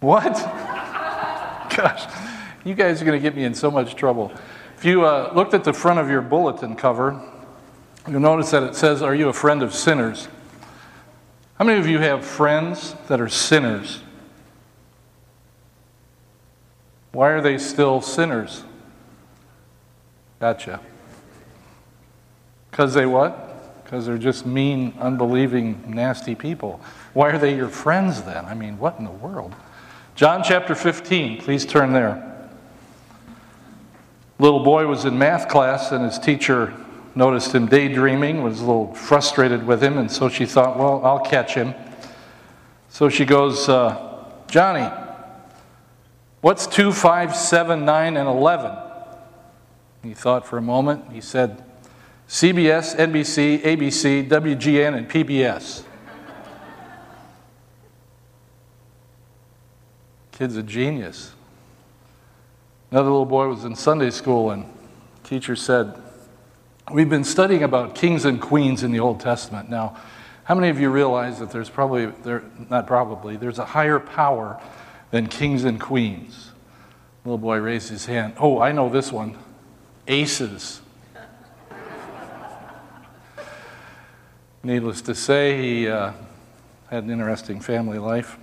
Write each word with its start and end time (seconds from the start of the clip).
What? 0.00 0.34
Gosh, 1.76 2.06
you 2.64 2.74
guys 2.74 3.02
are 3.02 3.04
going 3.04 3.18
to 3.18 3.22
get 3.22 3.36
me 3.36 3.44
in 3.44 3.54
so 3.54 3.70
much 3.70 3.94
trouble. 3.94 4.32
If 4.76 4.84
you 4.84 5.04
uh, 5.04 5.32
looked 5.34 5.54
at 5.54 5.64
the 5.64 5.72
front 5.72 5.98
of 5.98 6.08
your 6.08 6.22
bulletin 6.22 6.76
cover, 6.76 7.20
you'll 8.08 8.20
notice 8.20 8.50
that 8.52 8.62
it 8.62 8.74
says, 8.74 9.02
Are 9.02 9.14
you 9.14 9.28
a 9.28 9.32
friend 9.32 9.62
of 9.62 9.74
sinners? 9.74 10.28
How 11.56 11.64
many 11.64 11.80
of 11.80 11.88
you 11.88 11.98
have 11.98 12.24
friends 12.24 12.94
that 13.08 13.20
are 13.20 13.28
sinners? 13.28 14.00
Why 17.10 17.30
are 17.30 17.40
they 17.40 17.58
still 17.58 18.00
sinners? 18.00 18.62
Gotcha. 20.38 20.80
Because 22.70 22.94
they 22.94 23.06
what? 23.06 23.82
Because 23.82 24.06
they're 24.06 24.18
just 24.18 24.46
mean, 24.46 24.94
unbelieving, 25.00 25.82
nasty 25.88 26.36
people. 26.36 26.80
Why 27.14 27.30
are 27.30 27.38
they 27.38 27.56
your 27.56 27.68
friends 27.68 28.22
then? 28.22 28.44
I 28.44 28.54
mean, 28.54 28.78
what 28.78 28.98
in 29.00 29.04
the 29.04 29.10
world? 29.10 29.54
John 30.18 30.42
chapter 30.42 30.74
15, 30.74 31.42
please 31.42 31.64
turn 31.64 31.92
there. 31.92 32.50
Little 34.40 34.64
boy 34.64 34.88
was 34.88 35.04
in 35.04 35.16
math 35.16 35.46
class, 35.46 35.92
and 35.92 36.04
his 36.04 36.18
teacher 36.18 36.74
noticed 37.14 37.54
him 37.54 37.66
daydreaming, 37.66 38.42
was 38.42 38.58
a 38.58 38.64
little 38.64 38.92
frustrated 38.94 39.64
with 39.64 39.80
him, 39.80 39.96
and 39.96 40.10
so 40.10 40.28
she 40.28 40.44
thought, 40.44 40.76
well, 40.76 41.00
I'll 41.04 41.20
catch 41.20 41.54
him. 41.54 41.72
So 42.88 43.08
she 43.08 43.24
goes, 43.24 43.68
uh, 43.68 44.24
Johnny, 44.48 44.90
what's 46.40 46.66
2, 46.66 46.90
5, 46.90 47.36
7, 47.36 47.84
9, 47.84 48.16
and 48.16 48.28
11? 48.28 48.76
He 50.02 50.14
thought 50.14 50.44
for 50.44 50.58
a 50.58 50.62
moment. 50.62 51.12
He 51.12 51.20
said, 51.20 51.64
CBS, 52.28 52.96
NBC, 52.96 53.62
ABC, 53.62 54.28
WGN, 54.28 54.96
and 54.96 55.08
PBS. 55.08 55.84
Kid's 60.38 60.56
a 60.56 60.62
genius. 60.62 61.32
Another 62.92 63.10
little 63.10 63.26
boy 63.26 63.48
was 63.48 63.64
in 63.64 63.74
Sunday 63.74 64.10
school, 64.10 64.52
and 64.52 64.66
teacher 65.24 65.56
said, 65.56 66.00
We've 66.92 67.10
been 67.10 67.24
studying 67.24 67.64
about 67.64 67.96
kings 67.96 68.24
and 68.24 68.40
queens 68.40 68.84
in 68.84 68.92
the 68.92 69.00
Old 69.00 69.18
Testament. 69.18 69.68
Now, 69.68 69.96
how 70.44 70.54
many 70.54 70.68
of 70.68 70.78
you 70.78 70.90
realize 70.90 71.40
that 71.40 71.50
there's 71.50 71.68
probably, 71.68 72.06
there, 72.22 72.44
not 72.70 72.86
probably, 72.86 73.36
there's 73.36 73.58
a 73.58 73.64
higher 73.64 73.98
power 73.98 74.62
than 75.10 75.26
kings 75.26 75.64
and 75.64 75.80
queens? 75.80 76.52
The 77.24 77.30
little 77.30 77.38
boy 77.38 77.56
raised 77.56 77.88
his 77.88 78.06
hand. 78.06 78.34
Oh, 78.38 78.60
I 78.60 78.70
know 78.70 78.88
this 78.88 79.10
one 79.10 79.36
aces. 80.06 80.80
Needless 84.62 85.02
to 85.02 85.16
say, 85.16 85.60
he 85.60 85.88
uh, 85.88 86.12
had 86.90 87.02
an 87.02 87.10
interesting 87.10 87.58
family 87.58 87.98
life. 87.98 88.38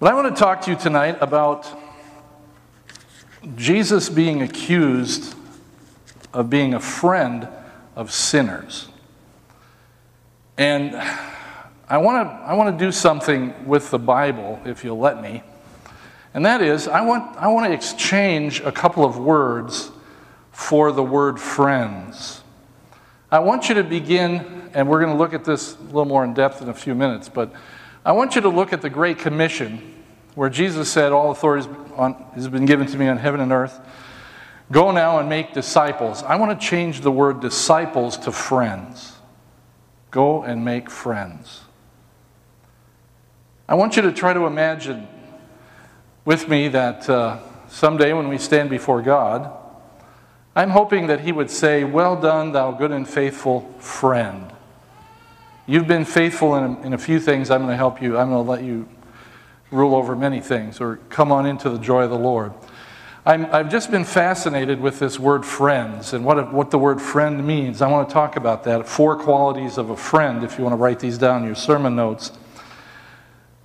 But 0.00 0.12
I 0.12 0.14
want 0.14 0.32
to 0.32 0.38
talk 0.40 0.60
to 0.62 0.70
you 0.70 0.76
tonight 0.76 1.18
about 1.20 1.66
Jesus 3.56 4.08
being 4.08 4.42
accused 4.42 5.34
of 6.32 6.48
being 6.48 6.74
a 6.74 6.78
friend 6.78 7.48
of 7.96 8.12
sinners. 8.12 8.86
And 10.56 10.94
I 11.88 11.98
want 11.98 12.28
to 12.28 12.34
I 12.44 12.54
want 12.54 12.78
to 12.78 12.84
do 12.84 12.92
something 12.92 13.66
with 13.66 13.90
the 13.90 13.98
Bible 13.98 14.60
if 14.64 14.84
you'll 14.84 15.00
let 15.00 15.20
me. 15.20 15.42
And 16.32 16.46
that 16.46 16.62
is 16.62 16.86
I 16.86 17.00
want 17.00 17.36
I 17.36 17.48
want 17.48 17.66
to 17.66 17.72
exchange 17.72 18.60
a 18.60 18.70
couple 18.70 19.04
of 19.04 19.18
words 19.18 19.90
for 20.52 20.92
the 20.92 21.02
word 21.02 21.40
friends. 21.40 22.42
I 23.32 23.40
want 23.40 23.68
you 23.68 23.74
to 23.74 23.82
begin 23.82 24.70
and 24.74 24.88
we're 24.88 25.00
going 25.00 25.12
to 25.12 25.18
look 25.18 25.34
at 25.34 25.44
this 25.44 25.74
a 25.74 25.82
little 25.86 26.04
more 26.04 26.22
in 26.22 26.34
depth 26.34 26.62
in 26.62 26.68
a 26.68 26.74
few 26.74 26.94
minutes, 26.94 27.28
but 27.28 27.52
I 28.08 28.12
want 28.12 28.36
you 28.36 28.40
to 28.40 28.48
look 28.48 28.72
at 28.72 28.80
the 28.80 28.88
great 28.88 29.18
commission 29.18 30.02
where 30.34 30.48
Jesus 30.48 30.90
said 30.90 31.12
all 31.12 31.30
authority 31.30 31.68
has 32.34 32.48
been 32.48 32.64
given 32.64 32.86
to 32.86 32.96
me 32.96 33.06
on 33.06 33.18
heaven 33.18 33.38
and 33.38 33.52
earth. 33.52 33.78
Go 34.72 34.92
now 34.92 35.18
and 35.18 35.28
make 35.28 35.52
disciples. 35.52 36.22
I 36.22 36.36
want 36.36 36.58
to 36.58 36.66
change 36.66 37.02
the 37.02 37.10
word 37.10 37.40
disciples 37.40 38.16
to 38.20 38.32
friends. 38.32 39.18
Go 40.10 40.42
and 40.42 40.64
make 40.64 40.88
friends. 40.88 41.60
I 43.68 43.74
want 43.74 43.96
you 43.96 44.00
to 44.00 44.12
try 44.12 44.32
to 44.32 44.46
imagine 44.46 45.06
with 46.24 46.48
me 46.48 46.68
that 46.68 47.10
uh, 47.10 47.40
someday 47.68 48.14
when 48.14 48.28
we 48.28 48.38
stand 48.38 48.70
before 48.70 49.02
God, 49.02 49.52
I'm 50.56 50.70
hoping 50.70 51.08
that 51.08 51.20
He 51.20 51.32
would 51.32 51.50
say, 51.50 51.84
Well 51.84 52.18
done, 52.18 52.52
thou 52.52 52.72
good 52.72 52.90
and 52.90 53.06
faithful 53.06 53.70
friend. 53.78 54.50
You've 55.68 55.86
been 55.86 56.06
faithful 56.06 56.54
in 56.54 56.64
a, 56.64 56.80
in 56.80 56.94
a 56.94 56.98
few 56.98 57.20
things. 57.20 57.50
I'm 57.50 57.60
going 57.60 57.70
to 57.70 57.76
help 57.76 58.00
you. 58.00 58.16
I'm 58.16 58.30
going 58.30 58.42
to 58.42 58.50
let 58.50 58.62
you 58.64 58.88
rule 59.70 59.94
over 59.94 60.16
many 60.16 60.40
things, 60.40 60.80
or 60.80 60.96
come 61.10 61.30
on 61.30 61.44
into 61.44 61.68
the 61.68 61.78
joy 61.78 62.04
of 62.04 62.10
the 62.10 62.18
Lord. 62.18 62.54
i 63.26 63.36
have 63.36 63.70
just 63.70 63.90
been 63.90 64.06
fascinated 64.06 64.80
with 64.80 64.98
this 64.98 65.18
word 65.18 65.44
friends 65.44 66.14
and 66.14 66.24
what, 66.24 66.54
what 66.54 66.70
the 66.70 66.78
word 66.78 67.02
friend 67.02 67.46
means. 67.46 67.82
I 67.82 67.88
want 67.88 68.08
to 68.08 68.12
talk 68.14 68.36
about 68.36 68.64
that. 68.64 68.88
Four 68.88 69.16
qualities 69.18 69.76
of 69.76 69.90
a 69.90 69.96
friend, 69.96 70.42
if 70.42 70.56
you 70.56 70.64
want 70.64 70.72
to 70.72 70.78
write 70.78 71.00
these 71.00 71.18
down 71.18 71.42
in 71.42 71.46
your 71.46 71.54
sermon 71.54 71.94
notes. 71.94 72.32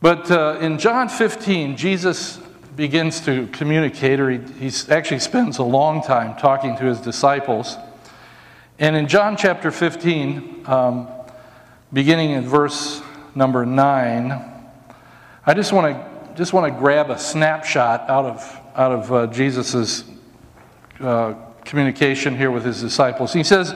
But 0.01 0.29
uh, 0.29 0.57
in 0.59 0.79
John 0.79 1.07
15, 1.07 1.77
Jesus 1.77 2.37
begins 2.75 3.21
to 3.21 3.47
communicate, 3.53 4.19
or 4.19 4.29
he, 4.29 4.69
he 4.69 4.71
actually 4.89 5.19
spends 5.19 5.57
a 5.57 5.63
long 5.63 6.03
time 6.03 6.35
talking 6.37 6.75
to 6.75 6.83
his 6.83 6.99
disciples. 6.99 7.77
And 8.77 8.93
in 8.97 9.07
John 9.07 9.37
chapter 9.37 9.71
15, 9.71 10.65
um, 10.65 11.07
beginning 11.93 12.31
in 12.31 12.43
verse 12.43 13.01
number 13.35 13.65
9, 13.65 14.31
I 15.45 15.53
just 15.53 15.71
want 15.71 15.95
to 15.95 16.13
just 16.35 16.51
want 16.51 16.73
to 16.73 16.79
grab 16.79 17.11
a 17.11 17.19
snapshot 17.19 18.09
out 18.09 18.25
of 18.25 18.59
out 18.75 18.91
of 18.91 19.13
uh, 19.13 19.27
Jesus's 19.27 20.03
uh, 20.99 21.35
communication 21.63 22.35
here 22.35 22.49
with 22.49 22.65
his 22.65 22.81
disciples. 22.81 23.33
He 23.33 23.43
says, 23.43 23.75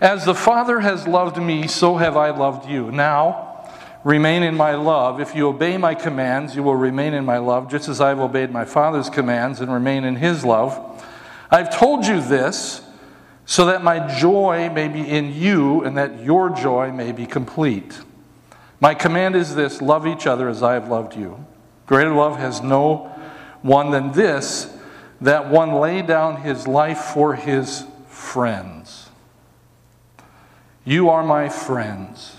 "As 0.00 0.26
the 0.26 0.34
Father 0.34 0.80
has 0.80 1.06
loved 1.06 1.40
me, 1.40 1.66
so 1.66 1.96
have 1.96 2.16
I 2.16 2.30
loved 2.30 2.68
you. 2.68 2.90
Now, 2.92 3.70
remain 4.04 4.42
in 4.42 4.54
my 4.54 4.74
love. 4.74 5.20
If 5.20 5.34
you 5.34 5.48
obey 5.48 5.78
my 5.78 5.94
commands, 5.94 6.54
you 6.54 6.62
will 6.62 6.76
remain 6.76 7.14
in 7.14 7.24
my 7.24 7.38
love, 7.38 7.70
just 7.70 7.88
as 7.88 8.00
I 8.00 8.10
have 8.10 8.20
obeyed 8.20 8.50
my 8.50 8.66
Father's 8.66 9.08
commands 9.08 9.60
and 9.60 9.72
remain 9.72 10.04
in 10.04 10.16
His 10.16 10.44
love. 10.44 11.02
I've 11.50 11.74
told 11.74 12.06
you 12.06 12.20
this." 12.20 12.82
So 13.46 13.66
that 13.66 13.82
my 13.82 14.18
joy 14.18 14.70
may 14.70 14.88
be 14.88 15.08
in 15.08 15.32
you 15.32 15.84
and 15.84 15.96
that 15.96 16.22
your 16.22 16.50
joy 16.50 16.92
may 16.92 17.12
be 17.12 17.26
complete. 17.26 18.00
My 18.80 18.92
command 18.92 19.36
is 19.36 19.54
this 19.54 19.80
love 19.80 20.06
each 20.06 20.26
other 20.26 20.48
as 20.48 20.62
I 20.62 20.74
have 20.74 20.88
loved 20.88 21.16
you. 21.16 21.46
Greater 21.86 22.12
love 22.12 22.36
has 22.36 22.60
no 22.60 23.14
one 23.62 23.90
than 23.90 24.12
this 24.12 24.76
that 25.20 25.48
one 25.48 25.72
lay 25.72 26.02
down 26.02 26.42
his 26.42 26.66
life 26.66 26.98
for 26.98 27.34
his 27.34 27.84
friends. 28.08 29.08
You 30.84 31.08
are 31.08 31.22
my 31.22 31.48
friends 31.48 32.36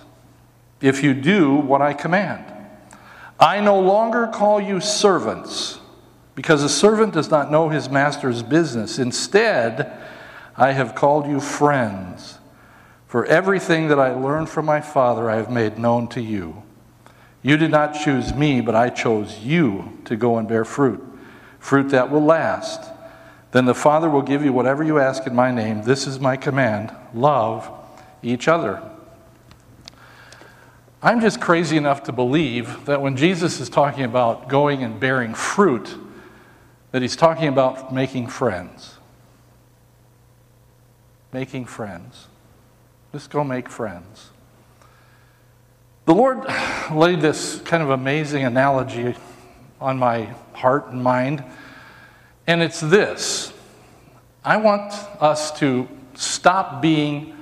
if 0.79 1.03
you 1.03 1.13
do 1.13 1.55
what 1.55 1.81
I 1.81 1.93
command. 1.93 2.45
I 3.39 3.61
no 3.61 3.79
longer 3.79 4.27
call 4.27 4.61
you 4.61 4.79
servants 4.79 5.79
because 6.35 6.63
a 6.63 6.69
servant 6.69 7.13
does 7.13 7.31
not 7.31 7.51
know 7.51 7.69
his 7.69 7.89
master's 7.89 8.43
business. 8.43 8.99
Instead, 8.99 9.91
I 10.57 10.71
have 10.71 10.95
called 10.95 11.27
you 11.27 11.39
friends. 11.39 12.39
For 13.05 13.25
everything 13.25 13.87
that 13.87 13.99
I 13.99 14.13
learned 14.13 14.49
from 14.49 14.65
my 14.65 14.81
Father, 14.81 15.29
I 15.29 15.35
have 15.35 15.51
made 15.51 15.77
known 15.77 16.07
to 16.09 16.21
you. 16.21 16.63
You 17.41 17.55
did 17.55 17.71
not 17.71 17.93
choose 17.93 18.33
me, 18.33 18.59
but 18.59 18.75
I 18.75 18.89
chose 18.89 19.39
you 19.39 19.99
to 20.05 20.15
go 20.15 20.37
and 20.37 20.47
bear 20.47 20.65
fruit, 20.65 21.01
fruit 21.59 21.89
that 21.89 22.09
will 22.09 22.23
last. 22.23 22.91
Then 23.51 23.65
the 23.65 23.75
Father 23.75 24.09
will 24.09 24.23
give 24.23 24.43
you 24.43 24.51
whatever 24.51 24.83
you 24.83 24.99
ask 24.99 25.25
in 25.27 25.35
my 25.35 25.51
name. 25.51 25.83
This 25.83 26.07
is 26.07 26.19
my 26.19 26.35
command 26.35 26.93
love 27.13 27.71
each 28.21 28.47
other. 28.47 28.81
I'm 31.01 31.21
just 31.21 31.39
crazy 31.39 31.77
enough 31.77 32.03
to 32.03 32.11
believe 32.11 32.85
that 32.85 33.01
when 33.01 33.15
Jesus 33.15 33.59
is 33.59 33.69
talking 33.69 34.03
about 34.03 34.49
going 34.49 34.83
and 34.83 34.99
bearing 34.99 35.35
fruit, 35.35 35.95
that 36.91 37.03
he's 37.03 37.15
talking 37.15 37.47
about 37.47 37.93
making 37.93 38.27
friends. 38.27 38.96
Making 41.33 41.65
friends. 41.65 42.27
Just 43.11 43.29
go 43.29 43.43
make 43.43 43.69
friends. 43.69 44.31
The 46.05 46.13
Lord 46.13 46.45
laid 46.91 47.21
this 47.21 47.59
kind 47.61 47.83
of 47.83 47.89
amazing 47.89 48.43
analogy 48.43 49.15
on 49.79 49.99
my 49.99 50.33
heart 50.53 50.87
and 50.87 51.03
mind, 51.03 51.43
and 52.47 52.63
it's 52.63 52.79
this 52.79 53.53
I 54.43 54.57
want 54.57 54.93
us 55.21 55.51
to 55.59 55.87
stop 56.15 56.81
being 56.81 57.35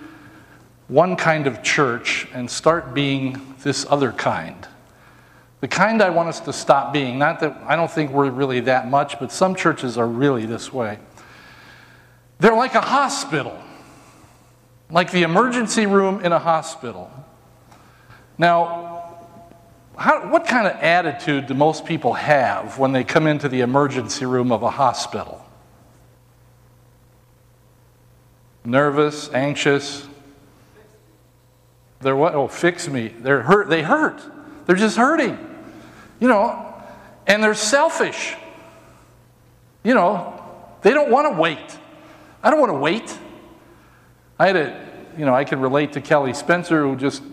one 0.87 1.15
kind 1.15 1.47
of 1.47 1.63
church 1.63 2.27
and 2.33 2.49
start 2.49 2.93
being 2.93 3.55
this 3.63 3.85
other 3.89 4.11
kind. 4.11 4.67
The 5.61 5.67
kind 5.67 6.01
I 6.01 6.09
want 6.09 6.29
us 6.29 6.39
to 6.41 6.53
stop 6.53 6.93
being, 6.93 7.17
not 7.17 7.39
that 7.39 7.57
I 7.65 7.75
don't 7.75 7.89
think 7.89 8.11
we're 8.11 8.29
really 8.29 8.59
that 8.61 8.89
much, 8.89 9.19
but 9.19 9.31
some 9.31 9.55
churches 9.55 9.97
are 9.97 10.07
really 10.07 10.45
this 10.45 10.73
way. 10.73 10.99
They're 12.39 12.55
like 12.55 12.75
a 12.75 12.81
hospital 12.81 13.57
like 14.89 15.11
the 15.11 15.23
emergency 15.23 15.85
room 15.85 16.23
in 16.23 16.31
a 16.31 16.39
hospital. 16.39 17.11
Now, 18.37 18.95
how, 19.97 20.29
what 20.29 20.45
kind 20.45 20.67
of 20.67 20.73
attitude 20.73 21.47
do 21.47 21.53
most 21.53 21.85
people 21.85 22.13
have 22.13 22.77
when 22.77 22.91
they 22.91 23.03
come 23.03 23.27
into 23.27 23.47
the 23.47 23.61
emergency 23.61 24.25
room 24.25 24.51
of 24.51 24.61
a 24.61 24.69
hospital? 24.69 25.43
Nervous, 28.63 29.29
anxious. 29.33 30.07
They're 32.01 32.15
what? 32.15 32.35
Oh, 32.35 32.47
fix 32.47 32.87
me. 32.87 33.07
They're 33.07 33.41
hurt. 33.41 33.69
They 33.69 33.83
hurt. 33.83 34.21
They're 34.65 34.75
just 34.75 34.97
hurting. 34.97 35.37
You 36.19 36.27
know, 36.27 36.73
and 37.27 37.43
they're 37.43 37.53
selfish. 37.53 38.35
You 39.83 39.93
know, 39.93 40.43
they 40.81 40.91
don't 40.91 41.11
want 41.11 41.33
to 41.33 41.39
wait. 41.39 41.79
I 42.43 42.49
don't 42.49 42.59
want 42.59 42.71
to 42.71 42.77
wait. 42.77 43.17
I 44.37 44.47
had 44.47 44.55
a, 44.55 44.87
you 45.17 45.25
know, 45.25 45.33
I 45.33 45.45
can 45.45 45.61
relate 45.61 45.93
to 45.93 46.01
Kelly 46.01 46.33
Spencer, 46.33 46.81
who 46.81 46.95
just 46.95 47.23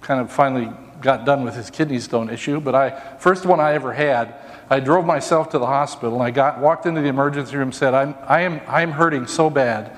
kind 0.00 0.20
of 0.20 0.30
finally 0.30 0.70
got 1.00 1.24
done 1.24 1.44
with 1.44 1.54
his 1.54 1.70
kidney 1.70 1.98
stone 1.98 2.30
issue. 2.30 2.60
But 2.60 2.74
I, 2.74 2.90
first 3.18 3.44
one 3.44 3.60
I 3.60 3.72
ever 3.72 3.92
had, 3.92 4.34
I 4.70 4.80
drove 4.80 5.04
myself 5.04 5.50
to 5.50 5.58
the 5.58 5.66
hospital 5.66 6.14
and 6.14 6.22
I 6.22 6.30
got 6.30 6.60
walked 6.60 6.86
into 6.86 7.00
the 7.00 7.08
emergency 7.08 7.56
room, 7.56 7.68
and 7.68 7.74
said, 7.74 7.92
I'm, 7.92 8.14
I 8.26 8.42
am, 8.42 8.60
I 8.66 8.82
am 8.82 8.92
hurting 8.92 9.26
so 9.26 9.50
bad 9.50 9.96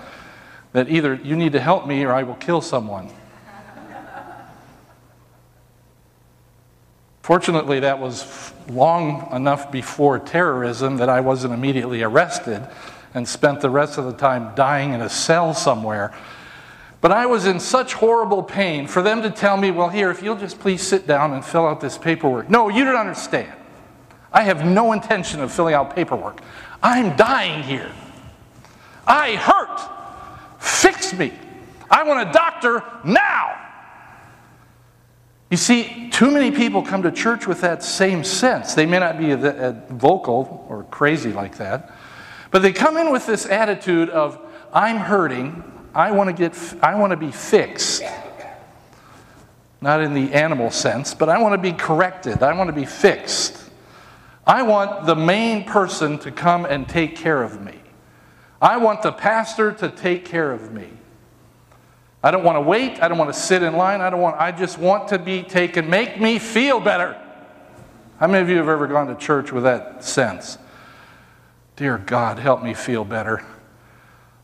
that 0.72 0.88
either 0.88 1.14
you 1.14 1.36
need 1.36 1.52
to 1.52 1.60
help 1.60 1.86
me 1.86 2.04
or 2.04 2.12
I 2.12 2.22
will 2.22 2.34
kill 2.34 2.60
someone. 2.60 3.10
Fortunately, 7.22 7.80
that 7.80 7.98
was 7.98 8.52
long 8.68 9.28
enough 9.32 9.72
before 9.72 10.18
terrorism 10.18 10.98
that 10.98 11.08
I 11.08 11.20
wasn't 11.20 11.54
immediately 11.54 12.02
arrested 12.02 12.66
and 13.14 13.26
spent 13.26 13.60
the 13.60 13.70
rest 13.70 13.98
of 13.98 14.04
the 14.04 14.12
time 14.12 14.54
dying 14.54 14.92
in 14.92 15.00
a 15.00 15.08
cell 15.08 15.52
somewhere. 15.52 16.14
But 17.00 17.12
I 17.12 17.26
was 17.26 17.46
in 17.46 17.60
such 17.60 17.94
horrible 17.94 18.42
pain 18.42 18.86
for 18.86 19.02
them 19.02 19.22
to 19.22 19.30
tell 19.30 19.56
me, 19.56 19.70
well, 19.70 19.88
here, 19.88 20.10
if 20.10 20.22
you'll 20.22 20.36
just 20.36 20.58
please 20.58 20.82
sit 20.82 21.06
down 21.06 21.32
and 21.32 21.44
fill 21.44 21.66
out 21.66 21.80
this 21.80 21.98
paperwork. 21.98 22.48
No, 22.48 22.68
you 22.68 22.84
don't 22.84 22.96
understand. 22.96 23.52
I 24.32 24.42
have 24.42 24.64
no 24.64 24.92
intention 24.92 25.40
of 25.40 25.52
filling 25.52 25.74
out 25.74 25.94
paperwork. 25.94 26.40
I'm 26.82 27.16
dying 27.16 27.62
here. 27.62 27.92
I 29.06 29.36
hurt. 29.36 30.60
Fix 30.60 31.12
me. 31.12 31.32
I 31.90 32.02
want 32.02 32.28
a 32.28 32.32
doctor 32.32 32.82
now. 33.04 33.62
You 35.50 35.56
see, 35.56 36.10
too 36.10 36.30
many 36.30 36.50
people 36.50 36.82
come 36.82 37.02
to 37.04 37.12
church 37.12 37.46
with 37.46 37.60
that 37.60 37.84
same 37.84 38.24
sense. 38.24 38.74
They 38.74 38.84
may 38.84 38.98
not 38.98 39.16
be 39.16 39.30
a 39.30 39.36
uh, 39.36 39.80
vocal 39.90 40.66
or 40.68 40.82
crazy 40.84 41.32
like 41.32 41.56
that, 41.58 41.92
but 42.50 42.62
they 42.62 42.72
come 42.72 42.96
in 42.96 43.12
with 43.12 43.26
this 43.26 43.46
attitude 43.46 44.10
of, 44.10 44.40
I'm 44.72 44.96
hurting, 44.96 45.62
I 45.96 46.10
want 46.10 46.28
to 46.28 46.34
get 46.34 46.84
I 46.84 46.94
want 46.94 47.12
to 47.12 47.16
be 47.16 47.32
fixed. 47.32 48.02
Not 49.80 50.02
in 50.02 50.12
the 50.12 50.32
animal 50.34 50.70
sense, 50.70 51.14
but 51.14 51.30
I 51.30 51.40
want 51.40 51.54
to 51.54 51.58
be 51.58 51.72
corrected. 51.72 52.42
I 52.42 52.52
want 52.52 52.68
to 52.68 52.74
be 52.74 52.84
fixed. 52.84 53.70
I 54.46 54.62
want 54.62 55.06
the 55.06 55.16
main 55.16 55.64
person 55.64 56.18
to 56.18 56.30
come 56.30 56.66
and 56.66 56.86
take 56.86 57.16
care 57.16 57.42
of 57.42 57.62
me. 57.62 57.80
I 58.60 58.76
want 58.76 59.02
the 59.02 59.12
pastor 59.12 59.72
to 59.72 59.88
take 59.88 60.26
care 60.26 60.52
of 60.52 60.70
me. 60.70 60.88
I 62.22 62.30
don't 62.30 62.44
want 62.44 62.56
to 62.56 62.60
wait. 62.60 63.02
I 63.02 63.08
don't 63.08 63.18
want 63.18 63.32
to 63.32 63.38
sit 63.38 63.62
in 63.62 63.76
line. 63.76 64.02
I 64.02 64.10
don't 64.10 64.20
want, 64.20 64.36
I 64.38 64.52
just 64.52 64.78
want 64.78 65.08
to 65.08 65.18
be 65.18 65.42
taken. 65.42 65.88
Make 65.88 66.20
me 66.20 66.38
feel 66.38 66.78
better. 66.78 67.20
How 68.18 68.26
many 68.26 68.42
of 68.42 68.50
you 68.50 68.56
have 68.56 68.68
ever 68.68 68.86
gone 68.86 69.06
to 69.06 69.14
church 69.14 69.50
with 69.50 69.64
that 69.64 70.04
sense? 70.04 70.58
Dear 71.76 71.98
God, 71.98 72.38
help 72.38 72.62
me 72.62 72.74
feel 72.74 73.04
better. 73.04 73.44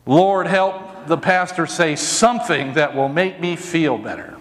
Lord, 0.05 0.47
help 0.47 0.92
the 1.07 1.17
pastor 1.17 1.65
say 1.65 1.95
something 1.95 2.73
that 2.73 2.95
will 2.95 3.09
make 3.09 3.39
me 3.39 3.55
feel 3.55 3.97
better. 3.97 4.37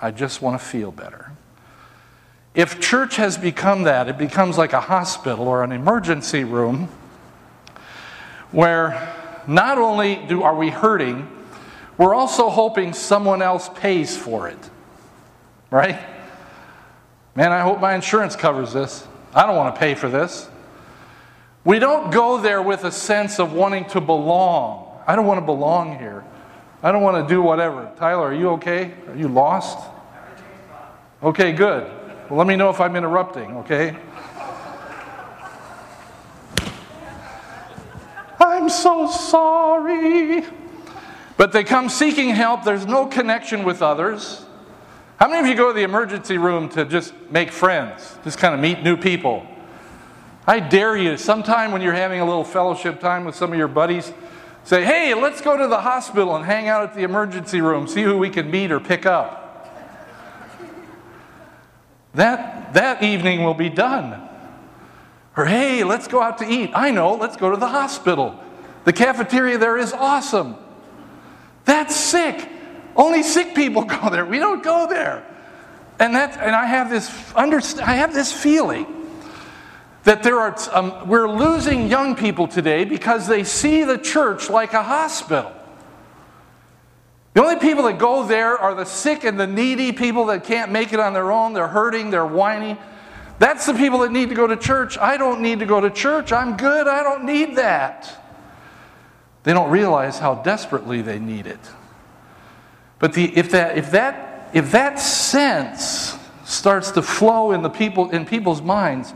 I 0.00 0.10
just 0.10 0.42
want 0.42 0.60
to 0.60 0.64
feel 0.64 0.92
better. 0.92 1.32
If 2.54 2.80
church 2.80 3.16
has 3.16 3.36
become 3.36 3.84
that, 3.84 4.08
it 4.08 4.18
becomes 4.18 4.58
like 4.58 4.72
a 4.72 4.80
hospital 4.80 5.46
or 5.46 5.62
an 5.62 5.72
emergency 5.72 6.44
room 6.44 6.88
where 8.50 9.14
not 9.46 9.78
only 9.78 10.16
do 10.28 10.42
are 10.42 10.54
we 10.54 10.70
hurting, 10.70 11.28
we're 11.96 12.14
also 12.14 12.48
hoping 12.48 12.92
someone 12.92 13.42
else 13.42 13.68
pays 13.74 14.16
for 14.16 14.48
it. 14.48 14.58
Right? 15.70 15.98
Man, 17.34 17.52
I 17.52 17.60
hope 17.60 17.80
my 17.80 17.94
insurance 17.94 18.34
covers 18.34 18.72
this. 18.72 19.06
I 19.34 19.46
don't 19.46 19.56
want 19.56 19.74
to 19.74 19.78
pay 19.78 19.94
for 19.94 20.08
this. 20.08 20.48
We 21.64 21.78
don't 21.78 22.10
go 22.10 22.40
there 22.40 22.62
with 22.62 22.84
a 22.84 22.92
sense 22.92 23.38
of 23.38 23.52
wanting 23.52 23.84
to 23.90 24.00
belong. 24.00 24.87
I 25.08 25.16
don't 25.16 25.24
want 25.24 25.38
to 25.38 25.46
belong 25.46 25.98
here. 25.98 26.22
I 26.82 26.92
don't 26.92 27.02
want 27.02 27.26
to 27.26 27.34
do 27.34 27.40
whatever. 27.40 27.90
Tyler, 27.96 28.26
are 28.26 28.34
you 28.34 28.50
okay? 28.50 28.92
Are 29.08 29.16
you 29.16 29.28
lost? 29.28 29.78
Okay, 31.22 31.52
good. 31.52 31.90
Well, 32.28 32.38
let 32.38 32.46
me 32.46 32.56
know 32.56 32.68
if 32.68 32.78
I'm 32.78 32.94
interrupting, 32.94 33.56
okay? 33.56 33.96
I'm 38.38 38.68
so 38.68 39.10
sorry. 39.10 40.44
But 41.38 41.52
they 41.52 41.64
come 41.64 41.88
seeking 41.88 42.28
help. 42.28 42.64
There's 42.64 42.86
no 42.86 43.06
connection 43.06 43.64
with 43.64 43.80
others. 43.80 44.44
How 45.18 45.26
many 45.26 45.40
of 45.40 45.46
you 45.46 45.54
go 45.54 45.68
to 45.68 45.74
the 45.74 45.84
emergency 45.84 46.36
room 46.36 46.68
to 46.70 46.84
just 46.84 47.14
make 47.30 47.50
friends, 47.50 48.18
just 48.24 48.36
kind 48.36 48.54
of 48.54 48.60
meet 48.60 48.82
new 48.82 48.98
people? 48.98 49.46
I 50.46 50.60
dare 50.60 50.98
you, 50.98 51.16
sometime 51.16 51.72
when 51.72 51.80
you're 51.80 51.94
having 51.94 52.20
a 52.20 52.26
little 52.26 52.44
fellowship 52.44 53.00
time 53.00 53.24
with 53.24 53.34
some 53.34 53.52
of 53.52 53.58
your 53.58 53.68
buddies, 53.68 54.12
say, 54.68 54.84
hey, 54.84 55.14
let's 55.14 55.40
go 55.40 55.56
to 55.56 55.66
the 55.66 55.80
hospital 55.80 56.36
and 56.36 56.44
hang 56.44 56.68
out 56.68 56.82
at 56.82 56.94
the 56.94 57.02
emergency 57.02 57.62
room, 57.62 57.88
see 57.88 58.02
who 58.02 58.18
we 58.18 58.28
can 58.28 58.50
meet 58.50 58.70
or 58.70 58.78
pick 58.78 59.06
up. 59.06 59.46
That, 62.12 62.74
that 62.74 63.02
evening 63.02 63.44
will 63.44 63.54
be 63.54 63.70
done. 63.70 64.28
Or, 65.38 65.46
hey, 65.46 65.84
let's 65.84 66.06
go 66.06 66.20
out 66.20 66.36
to 66.38 66.44
eat. 66.44 66.72
I 66.74 66.90
know, 66.90 67.14
let's 67.14 67.38
go 67.38 67.50
to 67.50 67.56
the 67.56 67.68
hospital. 67.68 68.38
The 68.84 68.92
cafeteria 68.92 69.56
there 69.56 69.78
is 69.78 69.94
awesome. 69.94 70.56
That's 71.64 71.96
sick. 71.96 72.46
Only 72.94 73.22
sick 73.22 73.54
people 73.54 73.84
go 73.86 74.10
there. 74.10 74.26
We 74.26 74.38
don't 74.38 74.62
go 74.62 74.86
there. 74.86 75.24
And 75.98 76.14
that, 76.14 76.36
and 76.36 76.54
I 76.54 76.66
have 76.66 76.90
this 76.90 77.08
underst- 77.32 77.80
I 77.80 77.94
have 77.94 78.12
this 78.12 78.30
feeling 78.30 78.97
that 80.08 80.22
there 80.22 80.40
are 80.40 80.56
um, 80.72 81.06
we're 81.06 81.28
losing 81.28 81.86
young 81.86 82.16
people 82.16 82.48
today 82.48 82.86
because 82.86 83.26
they 83.26 83.44
see 83.44 83.84
the 83.84 83.98
church 83.98 84.48
like 84.48 84.72
a 84.72 84.82
hospital. 84.82 85.52
The 87.34 87.42
only 87.42 87.56
people 87.56 87.84
that 87.84 87.98
go 87.98 88.26
there 88.26 88.56
are 88.56 88.74
the 88.74 88.86
sick 88.86 89.24
and 89.24 89.38
the 89.38 89.46
needy 89.46 89.92
people 89.92 90.24
that 90.26 90.44
can't 90.44 90.72
make 90.72 90.94
it 90.94 90.98
on 90.98 91.12
their 91.12 91.30
own. 91.30 91.52
They're 91.52 91.68
hurting, 91.68 92.08
they're 92.08 92.24
whiny. 92.24 92.78
That's 93.38 93.66
the 93.66 93.74
people 93.74 93.98
that 93.98 94.10
need 94.10 94.30
to 94.30 94.34
go 94.34 94.46
to 94.46 94.56
church. 94.56 94.96
I 94.96 95.18
don't 95.18 95.42
need 95.42 95.58
to 95.58 95.66
go 95.66 95.78
to 95.78 95.90
church. 95.90 96.32
I'm 96.32 96.56
good. 96.56 96.88
I 96.88 97.02
don't 97.02 97.26
need 97.26 97.56
that. 97.56 98.24
They 99.42 99.52
don't 99.52 99.70
realize 99.70 100.18
how 100.18 100.36
desperately 100.36 101.02
they 101.02 101.18
need 101.18 101.46
it. 101.46 101.60
But 102.98 103.12
the, 103.12 103.36
if, 103.36 103.50
that, 103.50 103.76
if, 103.76 103.90
that, 103.90 104.48
if 104.54 104.72
that 104.72 104.98
sense 104.98 106.16
starts 106.46 106.92
to 106.92 107.02
flow 107.02 107.52
in, 107.52 107.60
the 107.60 107.68
people, 107.68 108.08
in 108.08 108.24
people's 108.24 108.62
minds, 108.62 109.12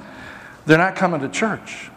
they're 0.67 0.79
not 0.79 0.97
coming 0.97 1.21
to 1.21 1.29
church. 1.29 1.91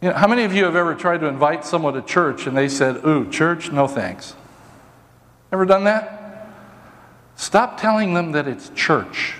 You 0.00 0.10
know, 0.10 0.16
how 0.16 0.28
many 0.28 0.44
of 0.44 0.52
you 0.52 0.64
have 0.64 0.76
ever 0.76 0.94
tried 0.94 1.18
to 1.18 1.26
invite 1.26 1.64
someone 1.64 1.94
to 1.94 2.02
church 2.02 2.46
and 2.46 2.56
they 2.56 2.68
said, 2.68 3.04
Ooh, 3.06 3.30
church, 3.30 3.72
no 3.72 3.86
thanks? 3.86 4.34
Ever 5.50 5.64
done 5.64 5.84
that? 5.84 6.48
Stop 7.36 7.80
telling 7.80 8.14
them 8.14 8.32
that 8.32 8.46
it's 8.46 8.70
church. 8.70 9.36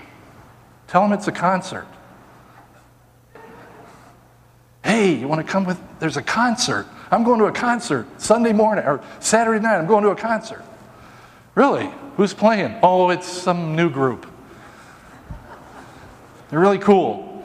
Tell 0.87 1.03
them 1.03 1.13
it's 1.13 1.29
a 1.29 1.33
concert. 1.33 1.87
Hey, 4.85 5.15
you 5.15 5.29
want 5.29 5.45
to 5.45 5.51
come 5.51 5.65
with? 5.65 5.81
There's 5.99 6.17
a 6.17 6.23
concert. 6.23 6.87
I'm 7.11 7.25
going 7.25 7.39
to 7.41 7.47
a 7.47 7.53
concert 7.53 8.07
Sunday 8.21 8.53
morning 8.53 8.85
or 8.85 9.03
Saturday 9.21 9.63
night. 9.63 9.79
I'm 9.79 9.87
going 9.87 10.05
to 10.05 10.11
a 10.11 10.17
concert. 10.17 10.65
Really? 11.55 11.91
Who's 12.17 12.35
playing? 12.35 12.77
Oh, 12.83 13.11
it's 13.11 13.27
some 13.27 13.77
new 13.77 13.91
group. 13.91 14.27
They're 16.49 16.61
really 16.61 16.79
cool. 16.79 17.43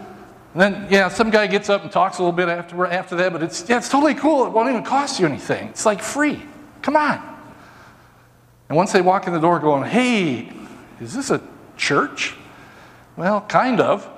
And 0.53 0.62
then, 0.62 0.88
yeah, 0.89 1.10
some 1.10 1.29
guy 1.29 1.48
gets 1.48 1.70
up 1.70 1.84
and 1.84 1.91
talks 1.91 2.18
a 2.18 2.24
little 2.24 2.36
bit 2.36 2.50
after, 2.50 2.86
after 2.88 3.15
that, 3.18 3.32
but 3.32 3.44
it's, 3.44 3.70
yeah, 3.70 3.77
it's 3.77 3.89
totally 3.89 4.15
cool. 4.15 4.46
It 4.46 4.50
won't 4.50 4.70
even 4.70 4.84
cost 4.84 5.20
you 5.20 5.25
anything. 5.25 5.68
It's 5.70 5.86
like 5.86 6.01
free. 6.01 6.41
Come 6.82 6.96
on. 6.96 7.24
And 8.68 8.75
once 8.75 8.91
they 8.91 9.01
walk 9.01 9.27
in 9.27 9.34
the 9.34 9.39
door 9.39 9.60
going, 9.60 9.89
hey, 9.89 10.51
is 11.00 11.13
this 11.13 11.29
a 11.29 11.41
church? 11.77 12.36
Well, 13.15 13.41
kind 13.41 13.79
of. 13.79 14.10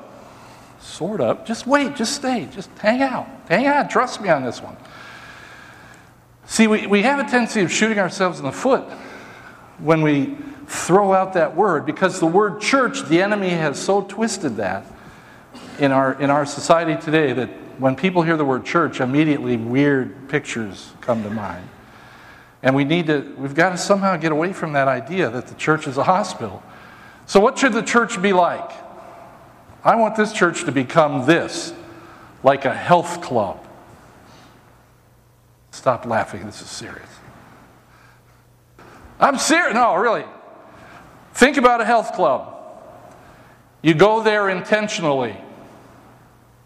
Sort 0.80 1.22
of. 1.22 1.46
Just 1.46 1.68
wait, 1.68 1.96
just 1.96 2.16
stay, 2.16 2.48
just 2.52 2.70
hang 2.80 3.02
out. 3.02 3.28
Hang 3.48 3.68
out, 3.68 3.90
trust 3.90 4.20
me 4.20 4.30
on 4.30 4.44
this 4.44 4.62
one. 4.62 4.76
See, 6.46 6.68
we, 6.68 6.88
we 6.88 7.02
have 7.04 7.20
a 7.20 7.30
tendency 7.30 7.62
of 7.62 7.72
shooting 7.72 8.00
ourselves 8.00 8.40
in 8.40 8.46
the 8.46 8.52
foot 8.52 8.84
when 9.82 10.02
we 10.02 10.38
throw 10.68 11.14
out 11.14 11.34
that 11.34 11.56
word 11.56 11.86
because 11.86 12.20
the 12.20 12.26
word 12.26 12.62
church, 12.62 13.04
the 13.04 13.22
enemy 13.22 13.50
has 13.50 13.78
so 13.78 14.02
twisted 14.02 14.56
that 14.58 14.86
in 15.80 15.92
our, 15.92 16.14
in 16.22 16.30
our 16.30 16.46
society 16.46 17.00
today 17.02 17.34
that 17.34 17.50
when 17.78 17.96
people 17.96 18.22
hear 18.22 18.38
the 18.38 18.46
word 18.46 18.64
church, 18.64 19.02
immediately 19.02 19.58
weird 19.58 20.30
pictures 20.30 20.94
come 21.02 21.24
to 21.24 21.30
mind. 21.30 21.68
And 22.64 22.76
we 22.76 22.84
need 22.84 23.08
to, 23.08 23.34
we've 23.38 23.56
got 23.56 23.72
to 23.72 23.78
somehow 23.78 24.16
get 24.18 24.32
away 24.32 24.54
from 24.54 24.74
that 24.74 24.88
idea 24.88 25.30
that 25.30 25.48
the 25.48 25.56
church 25.56 25.88
is 25.88 25.98
a 25.98 26.04
hospital. 26.04 26.62
So, 27.26 27.40
what 27.40 27.58
should 27.58 27.74
the 27.74 27.82
church 27.82 28.22
be 28.22 28.34
like? 28.34 28.72
I 29.84 29.96
want 29.96 30.16
this 30.16 30.32
church 30.32 30.66
to 30.66 30.72
become 30.72 31.26
this 31.26 31.74
like 32.44 32.66
a 32.66 32.74
health 32.74 33.22
club. 33.22 33.66
Stop 35.72 36.06
laughing, 36.06 36.46
this 36.46 36.62
is 36.62 36.70
serious. 36.70 37.10
I'm 39.22 39.38
serious. 39.38 39.76
No, 39.76 39.96
really. 39.96 40.26
Think 41.34 41.58
about 41.58 41.80
a 41.80 41.86
health 41.86 42.14
club. 42.14 42.58
You 43.82 43.94
go 43.94 44.22
there 44.22 44.50
intentionally, 44.50 45.36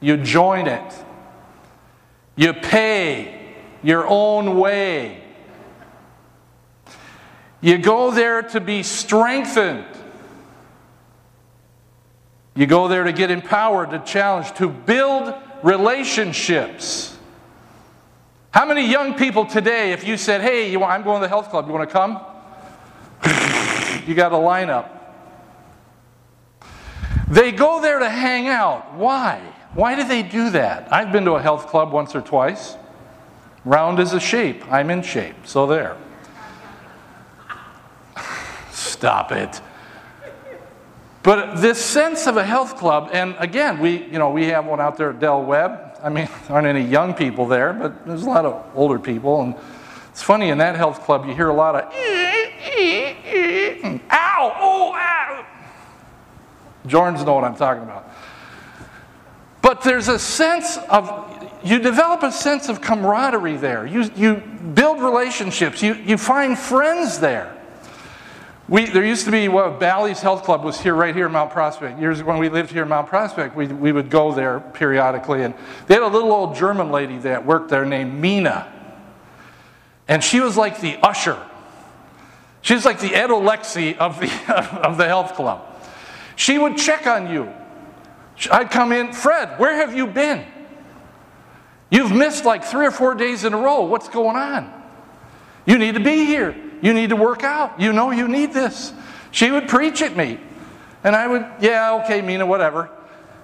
you 0.02 0.18
join 0.18 0.68
it, 0.68 1.06
you 2.36 2.54
pay 2.54 3.56
your 3.84 4.06
own 4.08 4.58
way. 4.58 5.22
You 7.62 7.78
go 7.78 8.12
there 8.12 8.42
to 8.42 8.60
be 8.60 8.84
strengthened. 8.84 9.86
You 12.54 12.68
go 12.68 12.88
there 12.88 13.04
to 13.04 13.12
get 13.12 13.32
empowered, 13.32 13.92
to 13.92 14.00
challenge, 14.00 14.54
to 14.56 14.70
build 14.70 15.34
relationships. 15.64 17.18
How 18.52 18.66
many 18.66 18.90
young 18.90 19.16
people 19.16 19.46
today, 19.46 19.94
if 19.94 20.06
you 20.06 20.16
said, 20.18 20.42
hey, 20.42 20.76
want, 20.78 20.92
I'm 20.92 21.04
going 21.04 21.22
to 21.22 21.26
the 21.26 21.30
health 21.30 21.50
club, 21.50 21.68
you 21.68 21.74
want 21.74 21.90
to 21.90 21.94
come? 21.94 22.22
You 24.08 24.16
got 24.16 24.32
a 24.32 24.36
lineup. 24.36 24.90
They 27.28 27.52
go 27.52 27.82
there 27.82 28.00
to 28.00 28.10
hang 28.10 28.48
out. 28.48 28.94
Why? 28.96 29.42
Why 29.74 29.96
do 29.96 30.08
they 30.08 30.24
do 30.24 30.52
that? 30.52 30.92
I've 30.94 31.12
been 31.12 31.26
to 31.26 31.34
a 31.34 31.42
health 31.42 31.68
club 31.68 31.92
once 31.92 32.16
or 32.16 32.22
twice. 32.22 32.76
Round 33.66 34.00
is 34.00 34.14
a 34.14 34.20
shape. 34.20 34.72
I'm 34.72 34.90
in 34.90 35.02
shape. 35.02 35.36
So 35.46 35.66
there. 35.66 35.98
Stop 38.72 39.32
it. 39.32 39.60
But 41.24 41.56
this 41.56 41.84
sense 41.84 42.28
of 42.28 42.38
a 42.38 42.44
health 42.44 42.78
club, 42.78 43.10
and 43.12 43.36
again, 43.40 43.80
we, 43.80 44.04
you 44.04 44.20
know, 44.20 44.30
we 44.30 44.46
have 44.46 44.66
one 44.66 44.80
out 44.80 44.96
there 44.96 45.10
at 45.10 45.20
Del 45.20 45.44
Webb. 45.44 45.98
I 46.04 46.10
mean, 46.10 46.26
there 46.26 46.32
aren't 46.56 46.68
any 46.68 46.84
young 46.84 47.16
people 47.16 47.48
there, 47.48 47.74
but 47.74 48.06
there's 48.06 48.24
a 48.24 48.30
lot 48.30 48.46
of 48.46 48.64
older 48.76 49.00
people. 49.00 49.42
And 49.42 49.56
it's 50.10 50.22
funny, 50.22 50.50
in 50.50 50.60
that 50.60 50.76
health 50.76 51.02
club, 51.02 51.26
you 51.26 51.34
hear 51.34 51.50
a 51.50 51.54
lot 51.54 51.76
of, 51.76 51.92
ow, 54.12 54.56
oh, 54.60 54.94
ow. 54.96 55.46
Jorns 56.88 57.26
know 57.26 57.34
what 57.34 57.44
I'm 57.44 57.56
talking 57.56 57.84
about. 57.84 58.10
But 59.62 59.82
there's 59.82 60.08
a 60.10 60.20
sense 60.20 60.78
of, 60.90 61.60
you 61.64 61.80
develop 61.80 62.22
a 62.22 62.32
sense 62.32 62.70
of 62.70 62.82
camaraderie 62.82 63.58
there. 63.58 63.88
You, 63.88 64.04
you 64.16 64.36
build 64.36 65.02
relationships, 65.02 65.82
you, 65.82 65.96
you 65.96 66.18
find 66.18 66.58
friends 66.58 67.20
there. 67.20 67.52
We, 68.68 68.86
there 68.86 69.06
used 69.06 69.26
to 69.26 69.32
be, 69.32 69.48
well, 69.48 69.72
Bally's 69.72 70.22
Health 70.22 70.44
Club 70.44 70.64
was 70.64 70.80
here, 70.82 70.96
right 70.96 71.16
here 71.16 71.28
in 71.28 71.32
Mount 71.32 71.52
Prospect. 71.52 72.00
Years 72.00 72.24
when 72.24 72.40
we 72.40 72.50
lived 72.50 72.72
here 72.72 72.82
in 72.84 72.90
Mount 72.90 73.08
Prospect, 73.08 73.56
we, 73.56 73.68
we 73.68 73.92
would 73.92 74.10
go 74.10 74.34
there 74.34 74.60
periodically. 74.60 75.44
And 75.44 75.54
they 75.88 75.96
had 75.96 76.04
a 76.04 76.08
little 76.08 76.32
old 76.32 76.56
German 76.56 76.92
lady 76.92 77.20
that 77.20 77.46
worked 77.46 77.70
there 77.70 77.86
named 77.86 78.16
Mina. 78.16 78.72
And 80.08 80.24
she 80.24 80.40
was 80.40 80.58
like 80.58 80.82
the 80.82 80.98
usher. 81.04 81.40
She 82.66 82.74
was 82.74 82.84
like 82.84 83.00
the 83.00 83.14
Ed 83.14 83.30
Alexi 83.30 83.96
of 83.98 84.20
the, 84.20 84.26
of 84.84 84.98
the 84.98 85.06
health 85.06 85.36
club. 85.36 85.64
She 86.36 86.58
would 86.58 86.78
check 86.78 87.06
on 87.06 87.32
you. 87.32 87.54
I'd 88.52 88.72
come 88.72 88.92
in, 88.92 89.14
Fred, 89.14 89.60
where 89.60 89.76
have 89.76 89.96
you 89.96 90.08
been? 90.08 90.44
You've 91.92 92.12
missed 92.12 92.44
like 92.44 92.64
three 92.64 92.88
or 92.88 92.92
four 92.92 93.14
days 93.14 93.44
in 93.44 93.54
a 93.54 93.58
row. 93.58 93.82
What's 93.82 94.10
going 94.10 94.36
on? 94.36 94.74
You 95.68 95.78
need 95.78 95.94
to 95.94 96.04
be 96.04 96.26
here. 96.26 96.56
You 96.82 96.96
need 96.96 97.12
to 97.12 97.16
work 97.16 97.44
out. 97.44 97.80
You 97.80 97.94
know 97.94 98.10
you 98.10 98.28
need 98.28 98.52
this. 98.52 98.94
She 99.30 99.52
would 99.52 99.68
preach 99.68 100.02
at 100.02 100.18
me. 100.18 100.40
And 101.04 101.16
I 101.16 101.28
would, 101.28 101.46
yeah, 101.62 102.02
okay, 102.04 102.24
Mina, 102.24 102.48
whatever. 102.48 102.90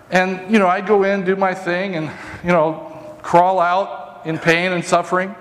And, 0.09 0.51
you 0.51 0.57
know, 0.57 0.67
I'd 0.67 0.87
go 0.87 1.03
in, 1.03 1.25
do 1.25 1.35
my 1.35 1.53
thing, 1.53 1.95
and, 1.95 2.09
you 2.43 2.49
know, 2.49 3.15
crawl 3.21 3.59
out 3.59 4.25
in 4.25 4.39
pain 4.39 4.71
and 4.71 4.83
suffering. 4.83 5.35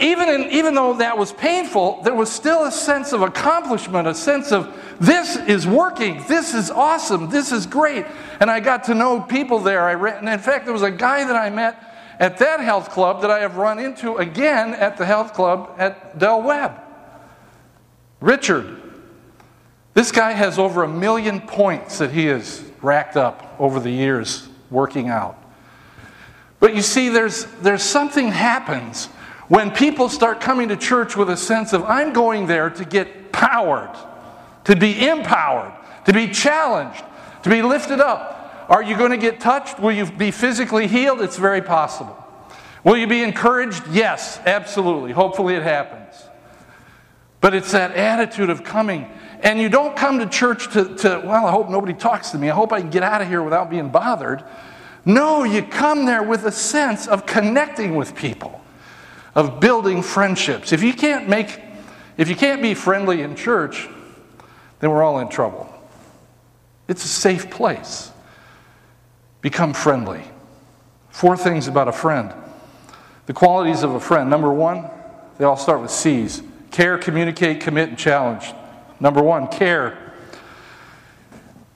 Even, 0.00 0.28
in, 0.28 0.50
even 0.50 0.74
though 0.74 0.94
that 0.94 1.18
was 1.18 1.32
painful, 1.32 2.02
there 2.02 2.14
was 2.14 2.30
still 2.30 2.66
a 2.66 2.70
sense 2.70 3.12
of 3.12 3.22
accomplishment, 3.22 4.06
a 4.06 4.14
sense 4.14 4.52
of 4.52 4.72
this 5.00 5.36
is 5.36 5.66
working, 5.66 6.22
this 6.28 6.54
is 6.54 6.70
awesome, 6.70 7.28
this 7.30 7.50
is 7.50 7.66
great. 7.66 8.06
And 8.40 8.50
I 8.50 8.60
got 8.60 8.84
to 8.84 8.94
know 8.94 9.20
people 9.20 9.58
there. 9.58 9.82
I 9.82 10.18
and 10.18 10.28
in 10.28 10.38
fact, 10.38 10.66
there 10.66 10.72
was 10.72 10.82
a 10.82 10.90
guy 10.90 11.24
that 11.24 11.34
I 11.34 11.50
met 11.50 12.16
at 12.20 12.38
that 12.38 12.60
health 12.60 12.90
club 12.90 13.22
that 13.22 13.30
I 13.30 13.40
have 13.40 13.56
run 13.56 13.78
into 13.78 14.16
again 14.16 14.74
at 14.74 14.96
the 14.96 15.06
health 15.06 15.34
club 15.34 15.74
at 15.78 16.18
Del 16.18 16.42
Webb. 16.42 16.80
Richard. 18.20 18.82
This 19.94 20.12
guy 20.12 20.30
has 20.30 20.60
over 20.60 20.84
a 20.84 20.88
million 20.88 21.40
points 21.40 21.98
that 21.98 22.12
he 22.12 22.26
has 22.26 22.64
racked 22.82 23.16
up 23.16 23.56
over 23.58 23.80
the 23.80 23.90
years 23.90 24.48
working 24.70 25.08
out. 25.08 25.42
But 26.60 26.76
you 26.76 26.82
see, 26.82 27.08
there's, 27.08 27.46
there's 27.62 27.82
something 27.82 28.28
happens 28.28 29.08
when 29.48 29.70
people 29.70 30.08
start 30.08 30.40
coming 30.40 30.68
to 30.68 30.76
church 30.76 31.16
with 31.16 31.30
a 31.30 31.36
sense 31.36 31.72
of, 31.72 31.84
I'm 31.84 32.12
going 32.12 32.46
there 32.46 32.70
to 32.70 32.84
get 32.84 33.32
powered, 33.32 33.96
to 34.64 34.76
be 34.76 35.08
empowered, 35.08 35.74
to 36.04 36.12
be 36.12 36.28
challenged, 36.28 37.02
to 37.42 37.50
be 37.50 37.62
lifted 37.62 38.00
up. 38.00 38.66
Are 38.68 38.82
you 38.82 38.96
going 38.96 39.12
to 39.12 39.16
get 39.16 39.40
touched? 39.40 39.80
Will 39.80 39.92
you 39.92 40.04
be 40.04 40.30
physically 40.30 40.86
healed? 40.86 41.22
It's 41.22 41.38
very 41.38 41.62
possible. 41.62 42.14
Will 42.84 42.98
you 42.98 43.06
be 43.06 43.22
encouraged? 43.22 43.82
Yes, 43.90 44.38
absolutely. 44.44 45.12
Hopefully 45.12 45.54
it 45.54 45.62
happens. 45.62 46.14
But 47.40 47.54
it's 47.54 47.72
that 47.72 47.92
attitude 47.92 48.50
of 48.50 48.64
coming. 48.64 49.10
And 49.40 49.60
you 49.60 49.68
don't 49.68 49.96
come 49.96 50.18
to 50.18 50.26
church 50.26 50.72
to, 50.72 50.96
to, 50.96 51.22
well, 51.24 51.46
I 51.46 51.50
hope 51.50 51.70
nobody 51.70 51.94
talks 51.94 52.30
to 52.30 52.38
me. 52.38 52.50
I 52.50 52.54
hope 52.54 52.72
I 52.72 52.80
can 52.80 52.90
get 52.90 53.02
out 53.02 53.22
of 53.22 53.28
here 53.28 53.42
without 53.42 53.70
being 53.70 53.88
bothered. 53.88 54.44
No, 55.04 55.44
you 55.44 55.62
come 55.62 56.04
there 56.04 56.22
with 56.22 56.44
a 56.44 56.52
sense 56.52 57.06
of 57.06 57.24
connecting 57.24 57.94
with 57.94 58.14
people, 58.14 58.60
of 59.38 59.60
building 59.60 60.02
friendships. 60.02 60.72
If 60.72 60.82
you 60.82 60.92
can't 60.92 61.28
make, 61.28 61.60
if 62.16 62.28
you 62.28 62.34
can't 62.34 62.60
be 62.60 62.74
friendly 62.74 63.22
in 63.22 63.36
church, 63.36 63.88
then 64.80 64.90
we're 64.90 65.04
all 65.04 65.20
in 65.20 65.28
trouble. 65.28 65.72
It's 66.88 67.04
a 67.04 67.08
safe 67.08 67.48
place. 67.48 68.10
Become 69.40 69.74
friendly. 69.74 70.24
Four 71.10 71.36
things 71.36 71.68
about 71.68 71.86
a 71.86 71.92
friend. 71.92 72.34
The 73.26 73.32
qualities 73.32 73.84
of 73.84 73.94
a 73.94 74.00
friend. 74.00 74.28
Number 74.28 74.52
one, 74.52 74.90
they 75.38 75.44
all 75.44 75.56
start 75.56 75.82
with 75.82 75.92
C's 75.92 76.42
care, 76.72 76.98
communicate, 76.98 77.60
commit, 77.60 77.90
and 77.90 77.98
challenge. 77.98 78.52
Number 78.98 79.22
one, 79.22 79.46
care. 79.46 80.14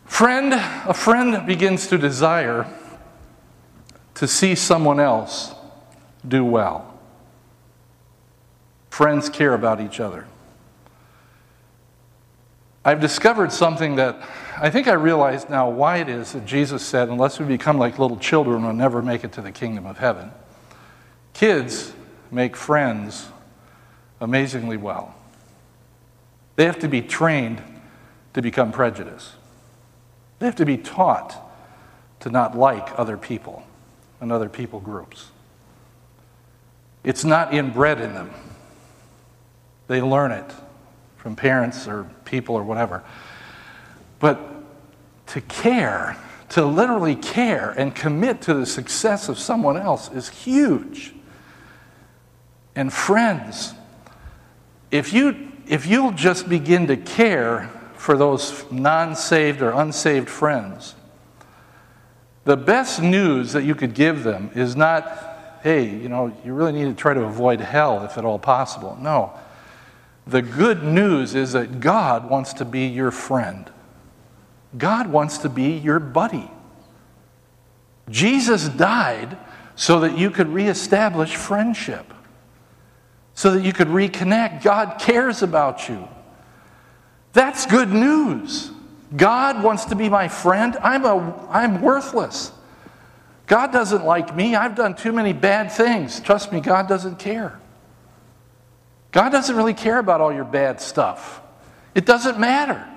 Friend, 0.06 0.52
a 0.52 0.94
friend 0.94 1.46
begins 1.46 1.86
to 1.86 1.96
desire 1.96 2.66
to 4.14 4.26
see 4.26 4.56
someone 4.56 4.98
else 4.98 5.54
do 6.26 6.44
well. 6.44 6.91
Friends 8.92 9.30
care 9.30 9.54
about 9.54 9.80
each 9.80 10.00
other. 10.00 10.26
I've 12.84 13.00
discovered 13.00 13.50
something 13.50 13.96
that 13.96 14.20
I 14.58 14.68
think 14.68 14.86
I 14.86 14.92
realize 14.92 15.48
now 15.48 15.70
why 15.70 15.96
it 15.96 16.10
is 16.10 16.32
that 16.32 16.44
Jesus 16.44 16.84
said, 16.84 17.08
unless 17.08 17.40
we 17.40 17.46
become 17.46 17.78
like 17.78 17.98
little 17.98 18.18
children, 18.18 18.64
we'll 18.64 18.74
never 18.74 19.00
make 19.00 19.24
it 19.24 19.32
to 19.32 19.40
the 19.40 19.50
kingdom 19.50 19.86
of 19.86 19.96
heaven. 19.96 20.30
Kids 21.32 21.94
make 22.30 22.54
friends 22.54 23.28
amazingly 24.20 24.76
well. 24.76 25.14
They 26.56 26.66
have 26.66 26.80
to 26.80 26.88
be 26.88 27.00
trained 27.00 27.62
to 28.34 28.42
become 28.42 28.72
prejudiced. 28.72 29.30
They 30.38 30.44
have 30.44 30.56
to 30.56 30.66
be 30.66 30.76
taught 30.76 31.34
to 32.20 32.28
not 32.28 32.58
like 32.58 32.90
other 32.98 33.16
people 33.16 33.62
and 34.20 34.30
other 34.30 34.50
people 34.50 34.80
groups. 34.80 35.30
It's 37.04 37.24
not 37.24 37.54
inbred 37.54 37.98
in 37.98 38.12
them. 38.12 38.30
They 39.88 40.00
learn 40.00 40.32
it 40.32 40.50
from 41.16 41.36
parents 41.36 41.86
or 41.86 42.04
people 42.24 42.54
or 42.54 42.62
whatever. 42.62 43.02
But 44.18 44.40
to 45.28 45.40
care, 45.40 46.16
to 46.50 46.64
literally 46.64 47.16
care 47.16 47.70
and 47.70 47.94
commit 47.94 48.42
to 48.42 48.54
the 48.54 48.66
success 48.66 49.28
of 49.28 49.38
someone 49.38 49.76
else 49.76 50.10
is 50.12 50.28
huge. 50.28 51.14
And 52.74 52.92
friends, 52.92 53.74
if 54.90 55.12
you 55.12 55.52
if 55.66 55.86
you'll 55.86 56.12
just 56.12 56.48
begin 56.48 56.86
to 56.88 56.96
care 56.96 57.70
for 57.94 58.16
those 58.16 58.64
non-saved 58.70 59.62
or 59.62 59.70
unsaved 59.70 60.28
friends, 60.28 60.94
the 62.44 62.56
best 62.56 63.00
news 63.00 63.52
that 63.52 63.62
you 63.62 63.74
could 63.74 63.94
give 63.94 64.24
them 64.24 64.50
is 64.54 64.74
not, 64.74 65.60
hey, 65.62 65.88
you 65.88 66.08
know, 66.08 66.36
you 66.44 66.52
really 66.52 66.72
need 66.72 66.84
to 66.86 66.94
try 66.94 67.14
to 67.14 67.22
avoid 67.22 67.60
hell 67.60 68.04
if 68.04 68.18
at 68.18 68.24
all 68.24 68.38
possible. 68.38 68.98
No. 69.00 69.32
The 70.26 70.42
good 70.42 70.82
news 70.82 71.34
is 71.34 71.52
that 71.52 71.80
God 71.80 72.30
wants 72.30 72.52
to 72.54 72.64
be 72.64 72.86
your 72.86 73.10
friend. 73.10 73.70
God 74.76 75.08
wants 75.08 75.38
to 75.38 75.48
be 75.48 75.76
your 75.76 75.98
buddy. 75.98 76.50
Jesus 78.08 78.68
died 78.68 79.36
so 79.74 80.00
that 80.00 80.16
you 80.16 80.30
could 80.30 80.48
reestablish 80.48 81.34
friendship, 81.34 82.12
so 83.34 83.50
that 83.52 83.64
you 83.64 83.72
could 83.72 83.88
reconnect. 83.88 84.62
God 84.62 84.98
cares 85.00 85.42
about 85.42 85.88
you. 85.88 86.08
That's 87.32 87.66
good 87.66 87.90
news. 87.90 88.70
God 89.16 89.62
wants 89.62 89.86
to 89.86 89.96
be 89.96 90.08
my 90.08 90.28
friend. 90.28 90.76
I'm, 90.82 91.04
a, 91.04 91.46
I'm 91.50 91.82
worthless. 91.82 92.52
God 93.46 93.72
doesn't 93.72 94.04
like 94.04 94.34
me. 94.34 94.54
I've 94.54 94.74
done 94.74 94.94
too 94.94 95.12
many 95.12 95.32
bad 95.32 95.70
things. 95.72 96.20
Trust 96.20 96.52
me, 96.52 96.60
God 96.60 96.88
doesn't 96.88 97.18
care. 97.18 97.58
God 99.12 99.28
doesn't 99.30 99.54
really 99.54 99.74
care 99.74 99.98
about 99.98 100.20
all 100.20 100.32
your 100.32 100.44
bad 100.44 100.80
stuff. 100.80 101.40
It 101.94 102.06
doesn't 102.06 102.40
matter. 102.40 102.88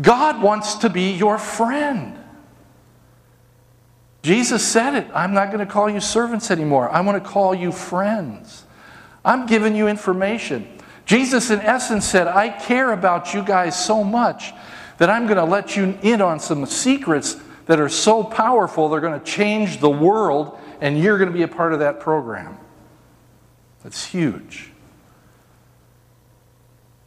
God 0.00 0.42
wants 0.42 0.76
to 0.76 0.88
be 0.88 1.12
your 1.12 1.38
friend. 1.38 2.16
Jesus 4.22 4.66
said 4.66 4.94
it. 4.94 5.06
I'm 5.14 5.32
not 5.32 5.46
going 5.52 5.64
to 5.64 5.70
call 5.70 5.88
you 5.88 6.00
servants 6.00 6.50
anymore. 6.50 6.90
I 6.90 7.00
want 7.00 7.22
to 7.22 7.28
call 7.28 7.54
you 7.54 7.70
friends. 7.72 8.64
I'm 9.24 9.46
giving 9.46 9.74
you 9.74 9.88
information. 9.88 10.66
Jesus, 11.04 11.50
in 11.50 11.60
essence, 11.60 12.06
said, 12.06 12.26
I 12.26 12.48
care 12.48 12.92
about 12.92 13.34
you 13.34 13.42
guys 13.42 13.82
so 13.82 14.02
much 14.04 14.52
that 14.98 15.10
I'm 15.10 15.26
going 15.26 15.38
to 15.38 15.44
let 15.44 15.76
you 15.76 15.98
in 16.02 16.20
on 16.20 16.40
some 16.40 16.64
secrets 16.66 17.36
that 17.66 17.80
are 17.80 17.88
so 17.88 18.22
powerful, 18.22 18.88
they're 18.88 19.00
going 19.00 19.18
to 19.18 19.24
change 19.24 19.80
the 19.80 19.90
world, 19.90 20.58
and 20.80 20.98
you're 20.98 21.18
going 21.18 21.30
to 21.30 21.36
be 21.36 21.42
a 21.42 21.48
part 21.48 21.72
of 21.72 21.78
that 21.78 22.00
program. 22.00 22.58
That's 23.82 24.04
huge. 24.04 24.69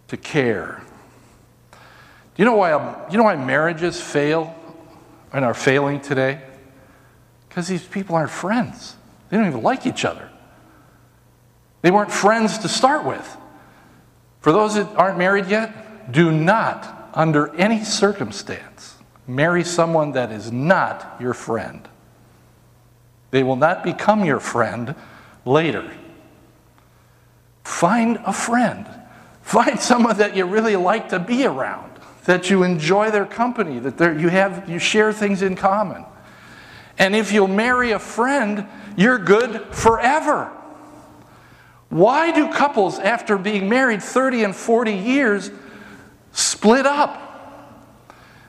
To 0.10 0.18
care. 0.18 0.82
Do 1.72 1.78
you 2.38 2.46
know 2.46 2.56
why, 2.56 2.74
um, 2.74 2.96
you 3.12 3.18
know 3.18 3.24
why 3.24 3.36
marriages 3.36 4.02
fail 4.02 4.56
and 5.32 5.46
are 5.46 5.54
failing 5.54 6.02
today? 6.02 6.42
Because 7.48 7.68
these 7.68 7.84
people 7.84 8.16
aren't 8.16 8.32
friends. 8.32 8.96
They 9.30 9.38
don't 9.38 9.48
even 9.48 9.64
like 9.64 9.86
each 9.86 10.06
other. 10.06 10.30
They 11.82 11.92
weren't 11.92 12.12
friends 12.12 12.60
to 12.60 12.70
start 12.70 13.06
with. 13.06 13.38
For 14.42 14.52
those 14.52 14.76
that 14.76 14.88
aren't 14.96 15.18
married 15.18 15.48
yet, 15.48 16.12
do 16.12 16.32
not, 16.32 17.10
under 17.14 17.54
any 17.56 17.84
circumstance, 17.84 18.94
Marry 19.28 19.64
someone 19.64 20.12
that 20.14 20.32
is 20.32 20.52
not 20.52 21.16
your 21.20 21.34
friend. 21.34 21.88
They 23.32 23.44
will 23.44 23.56
not 23.56 23.84
become 23.84 24.26
your 24.26 24.40
friend 24.40 24.96
later. 25.46 25.92
Find 27.64 28.20
a 28.26 28.34
friend. 28.34 28.86
Find 29.44 29.80
someone 29.80 30.18
that 30.18 30.36
you 30.36 30.46
really 30.46 30.76
like 30.76 31.10
to 31.10 31.20
be 31.20 31.46
around, 31.46 31.92
that 32.26 32.50
you 32.50 32.64
enjoy 32.64 33.12
their 33.12 33.26
company, 33.26 33.78
that 33.80 34.20
you, 34.20 34.30
have, 34.30 34.68
you 34.68 34.80
share 34.80 35.14
things 35.14 35.42
in 35.42 35.56
common. 35.56 36.06
And 36.98 37.16
if 37.16 37.32
you'll 37.32 37.48
marry 37.48 37.92
a 37.92 38.00
friend, 38.00 38.68
you're 38.98 39.20
good 39.20 39.62
forever. 39.72 40.52
Why 41.90 42.32
do 42.32 42.52
couples, 42.52 42.98
after 42.98 43.38
being 43.38 43.70
married 43.70 44.02
30 44.02 44.46
and 44.46 44.56
40 44.56 44.94
years, 44.94 45.52
split 46.32 46.88
up? 46.88 47.23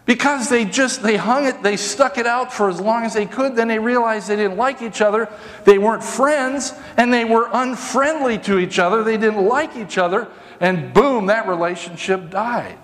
Because 0.07 0.51
they 0.51 0.65
just 0.65 1.03
they 1.03 1.17
hung 1.17 1.47
it 1.47 1.63
they 1.63 1.77
stuck 1.77 2.19
it 2.19 2.27
out 2.27 2.53
for 2.53 2.69
as 2.69 2.81
long 2.81 3.05
as 3.05 3.15
they 3.15 3.27
could 3.27 3.57
then 3.57 3.69
they 3.69 3.79
realized 3.79 4.29
they 4.29 4.37
didn't 4.37 4.57
like 4.57 4.83
each 4.83 5.01
other 5.01 5.29
they 5.65 5.79
weren't 5.79 6.05
friends 6.05 6.75
and 6.97 7.13
they 7.13 7.25
were 7.25 7.49
unfriendly 7.53 8.39
to 8.39 8.59
each 8.59 8.79
other 8.79 9.03
they 9.03 9.17
didn't 9.17 9.45
like 9.45 9.77
each 9.77 9.97
other 9.97 10.29
and 10.61 10.95
boom 10.95 11.27
that 11.27 11.49
relationship 11.49 12.31
died. 12.31 12.79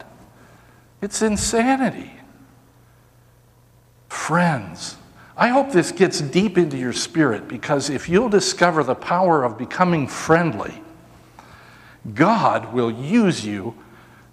It's 1.00 1.22
insanity. 1.22 2.12
Friends 4.08 4.96
i 5.36 5.48
hope 5.48 5.72
this 5.72 5.92
gets 5.92 6.20
deep 6.20 6.58
into 6.58 6.76
your 6.76 6.92
spirit 6.92 7.48
because 7.48 7.88
if 7.88 8.08
you'll 8.08 8.28
discover 8.28 8.82
the 8.82 8.94
power 8.94 9.42
of 9.42 9.56
becoming 9.56 10.06
friendly 10.06 10.82
god 12.12 12.72
will 12.74 12.90
use 12.90 13.46
you 13.46 13.74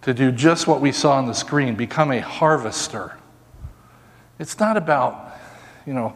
to 0.07 0.13
do 0.13 0.31
just 0.31 0.67
what 0.67 0.79
we 0.79 0.93
saw 0.93 1.17
on 1.17 1.25
the 1.25 1.33
screen 1.33 1.75
become 1.75 2.11
a 2.11 2.21
harvester. 2.21 3.17
It's 4.39 4.57
not 4.57 4.77
about, 4.77 5.33
you 5.85 5.93
know, 5.93 6.13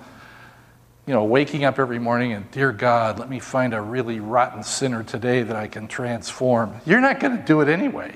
you 1.05 1.13
know, 1.13 1.25
waking 1.25 1.65
up 1.65 1.77
every 1.77 1.99
morning 1.99 2.31
and, 2.31 2.49
dear 2.51 2.71
God, 2.71 3.19
let 3.19 3.29
me 3.29 3.39
find 3.39 3.73
a 3.73 3.81
really 3.81 4.21
rotten 4.21 4.63
sinner 4.63 5.03
today 5.03 5.43
that 5.43 5.57
I 5.57 5.67
can 5.67 5.89
transform. 5.89 6.79
You're 6.85 7.01
not 7.01 7.19
going 7.19 7.35
to 7.37 7.43
do 7.43 7.59
it 7.59 7.67
anyway. 7.67 8.15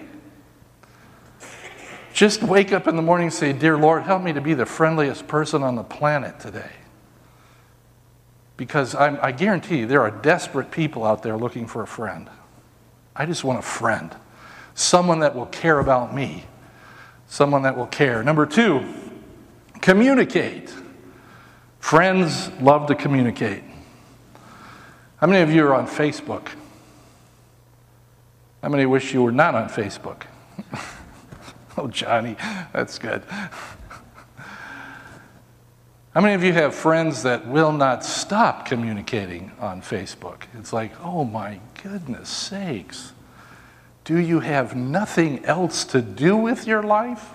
Just 2.13 2.41
wake 2.41 2.71
up 2.71 2.87
in 2.87 2.95
the 2.95 3.01
morning 3.01 3.25
and 3.25 3.33
say, 3.33 3.51
Dear 3.51 3.77
Lord, 3.77 4.03
help 4.03 4.23
me 4.23 4.31
to 4.31 4.39
be 4.39 4.53
the 4.53 4.65
friendliest 4.65 5.27
person 5.27 5.61
on 5.61 5.75
the 5.75 5.83
planet 5.83 6.39
today. 6.39 6.71
Because 8.55 8.95
I'm, 8.95 9.19
I 9.21 9.33
guarantee 9.33 9.79
you, 9.79 9.87
there 9.87 10.03
are 10.03 10.11
desperate 10.11 10.71
people 10.71 11.03
out 11.03 11.21
there 11.21 11.35
looking 11.35 11.67
for 11.67 11.81
a 11.81 11.87
friend. 11.87 12.29
I 13.13 13.25
just 13.25 13.43
want 13.43 13.59
a 13.59 13.61
friend 13.61 14.15
someone 14.75 15.19
that 15.21 15.35
will 15.35 15.47
care 15.47 15.79
about 15.79 16.13
me, 16.13 16.45
someone 17.27 17.63
that 17.63 17.75
will 17.75 17.87
care. 17.87 18.23
Number 18.23 18.45
two, 18.45 18.85
communicate. 19.81 20.71
Friends 21.79 22.51
love 22.61 22.87
to 22.87 22.95
communicate. 22.95 23.63
How 25.17 25.27
many 25.27 25.41
of 25.41 25.51
you 25.51 25.65
are 25.65 25.73
on 25.73 25.87
Facebook? 25.87 26.49
How 28.61 28.69
many 28.69 28.85
wish 28.85 29.13
you 29.13 29.23
were 29.23 29.31
not 29.31 29.55
on 29.55 29.69
Facebook? 29.69 30.23
oh, 31.77 31.87
Johnny, 31.87 32.35
that's 32.73 32.99
good. 32.99 33.23
How 36.13 36.21
many 36.21 36.33
of 36.33 36.43
you 36.43 36.53
have 36.53 36.73
friends 36.73 37.23
that 37.23 37.47
will 37.47 37.71
not 37.71 38.03
stop 38.03 38.65
communicating 38.65 39.51
on 39.59 39.81
Facebook? 39.81 40.43
It's 40.57 40.73
like, 40.73 40.91
oh 41.03 41.23
my 41.23 41.59
goodness 41.83 42.29
sakes. 42.29 43.13
Do 44.05 44.17
you 44.19 44.39
have 44.39 44.75
nothing 44.75 45.43
else 45.45 45.83
to 45.85 46.01
do 46.01 46.37
with 46.37 46.67
your 46.67 46.83
life? 46.83 47.31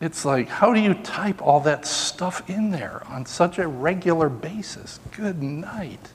It's 0.00 0.24
like, 0.24 0.48
how 0.48 0.72
do 0.72 0.80
you 0.80 0.94
type 0.94 1.42
all 1.42 1.60
that 1.60 1.86
stuff 1.86 2.48
in 2.48 2.70
there 2.70 3.02
on 3.08 3.26
such 3.26 3.58
a 3.58 3.66
regular 3.66 4.28
basis? 4.28 5.00
Good 5.16 5.42
night. 5.42 6.10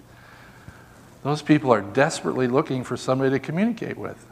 Those 1.24 1.42
people 1.42 1.74
are 1.74 1.82
desperately 1.82 2.48
looking 2.48 2.84
for 2.84 2.96
somebody 2.96 3.32
to 3.32 3.40
communicate 3.40 3.98
with. 3.98 4.26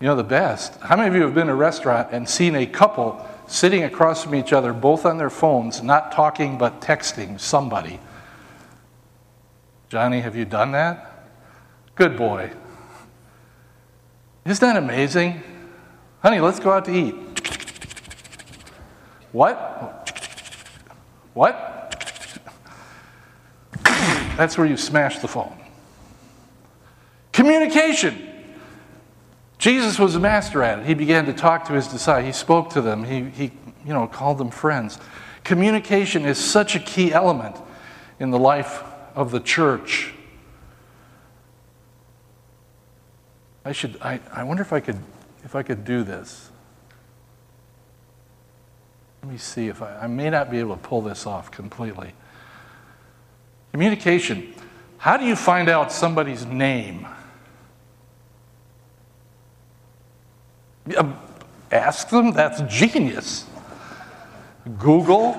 You 0.00 0.06
know, 0.06 0.14
the 0.14 0.22
best. 0.22 0.78
How 0.80 0.96
many 0.96 1.08
of 1.08 1.14
you 1.16 1.22
have 1.22 1.34
been 1.34 1.44
in 1.44 1.48
a 1.48 1.56
restaurant 1.56 2.10
and 2.12 2.28
seen 2.28 2.54
a 2.54 2.66
couple 2.66 3.26
sitting 3.48 3.82
across 3.82 4.22
from 4.22 4.36
each 4.36 4.52
other, 4.52 4.72
both 4.72 5.04
on 5.04 5.18
their 5.18 5.30
phones, 5.30 5.82
not 5.82 6.12
talking 6.12 6.56
but 6.56 6.80
texting 6.80 7.40
somebody? 7.40 7.98
Johnny, 9.88 10.20
have 10.20 10.36
you 10.36 10.44
done 10.44 10.70
that? 10.72 11.17
Good 11.98 12.16
boy. 12.16 12.52
Isn't 14.44 14.60
that 14.60 14.76
amazing? 14.76 15.42
Honey, 16.22 16.38
let's 16.38 16.60
go 16.60 16.70
out 16.70 16.84
to 16.84 16.94
eat. 16.94 17.16
What? 19.32 20.08
What? 21.34 22.24
That's 23.82 24.56
where 24.56 24.68
you 24.68 24.76
smash 24.76 25.18
the 25.18 25.26
phone. 25.26 25.58
Communication. 27.32 28.28
Jesus 29.58 29.98
was 29.98 30.14
a 30.14 30.20
master 30.20 30.62
at 30.62 30.78
it. 30.78 30.86
He 30.86 30.94
began 30.94 31.26
to 31.26 31.32
talk 31.32 31.64
to 31.64 31.72
his 31.72 31.88
disciples. 31.88 32.26
He 32.26 32.32
spoke 32.32 32.70
to 32.70 32.80
them. 32.80 33.02
He, 33.02 33.24
he 33.24 33.50
you 33.84 33.92
know, 33.92 34.06
called 34.06 34.38
them 34.38 34.52
friends. 34.52 35.00
Communication 35.42 36.24
is 36.24 36.38
such 36.38 36.76
a 36.76 36.78
key 36.78 37.12
element 37.12 37.56
in 38.20 38.30
the 38.30 38.38
life 38.38 38.84
of 39.16 39.32
the 39.32 39.40
church. 39.40 40.14
I 43.64 43.72
should, 43.72 43.98
I, 44.00 44.20
I 44.32 44.44
wonder 44.44 44.62
if 44.62 44.72
I 44.72 44.80
could, 44.80 44.98
if 45.44 45.54
I 45.54 45.62
could 45.62 45.84
do 45.84 46.02
this. 46.02 46.50
Let 49.22 49.32
me 49.32 49.38
see 49.38 49.68
if 49.68 49.82
I, 49.82 50.00
I 50.02 50.06
may 50.06 50.30
not 50.30 50.50
be 50.50 50.58
able 50.58 50.76
to 50.76 50.82
pull 50.82 51.02
this 51.02 51.26
off 51.26 51.50
completely. 51.50 52.12
Communication. 53.72 54.54
How 54.98 55.16
do 55.16 55.24
you 55.24 55.36
find 55.36 55.68
out 55.68 55.92
somebody's 55.92 56.46
name? 56.46 57.06
Um, 60.96 61.18
ask 61.70 62.08
them, 62.08 62.32
that's 62.32 62.60
genius. 62.62 63.44
Google, 64.78 65.36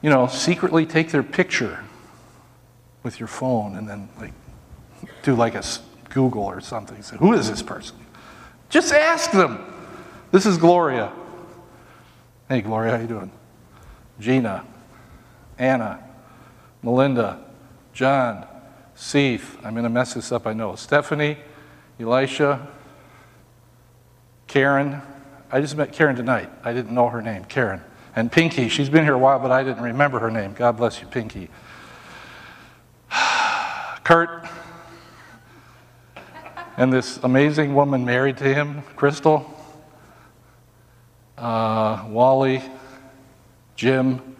you 0.00 0.10
know, 0.10 0.26
secretly 0.26 0.86
take 0.86 1.10
their 1.10 1.22
picture 1.22 1.84
with 3.02 3.18
your 3.18 3.26
phone 3.26 3.76
and 3.76 3.88
then 3.88 4.08
like 4.20 4.32
do 5.22 5.34
like 5.34 5.54
a 5.54 5.62
Google 6.12 6.44
or 6.44 6.60
something. 6.60 7.02
Who 7.18 7.32
is 7.32 7.50
this 7.50 7.62
person? 7.62 7.96
Just 8.68 8.92
ask 8.92 9.30
them. 9.32 9.64
This 10.30 10.46
is 10.46 10.56
Gloria. 10.56 11.12
Hey, 12.48 12.60
Gloria, 12.60 12.96
how 12.96 13.02
you 13.02 13.08
doing? 13.08 13.30
Gina, 14.20 14.64
Anna, 15.58 16.02
Melinda, 16.82 17.44
John, 17.92 18.46
Seith. 18.94 19.56
I'm 19.64 19.72
going 19.72 19.84
to 19.84 19.90
mess 19.90 20.14
this 20.14 20.32
up, 20.32 20.46
I 20.46 20.52
know. 20.52 20.74
Stephanie, 20.76 21.38
Elisha, 21.98 22.68
Karen. 24.46 25.02
I 25.50 25.60
just 25.60 25.76
met 25.76 25.92
Karen 25.92 26.16
tonight. 26.16 26.50
I 26.64 26.72
didn't 26.72 26.94
know 26.94 27.08
her 27.08 27.22
name, 27.22 27.44
Karen. 27.44 27.82
And 28.14 28.30
Pinky. 28.30 28.68
She's 28.68 28.90
been 28.90 29.04
here 29.04 29.14
a 29.14 29.18
while, 29.18 29.38
but 29.38 29.50
I 29.50 29.64
didn't 29.64 29.82
remember 29.82 30.18
her 30.18 30.30
name. 30.30 30.52
God 30.52 30.76
bless 30.76 31.00
you, 31.00 31.06
Pinky. 31.06 31.48
Kurt, 34.04 34.46
and 36.76 36.92
this 36.92 37.18
amazing 37.18 37.74
woman 37.74 38.04
married 38.04 38.38
to 38.38 38.44
him, 38.44 38.82
Crystal, 38.96 39.48
uh, 41.38 42.04
Wally, 42.08 42.62
Jim. 43.76 44.36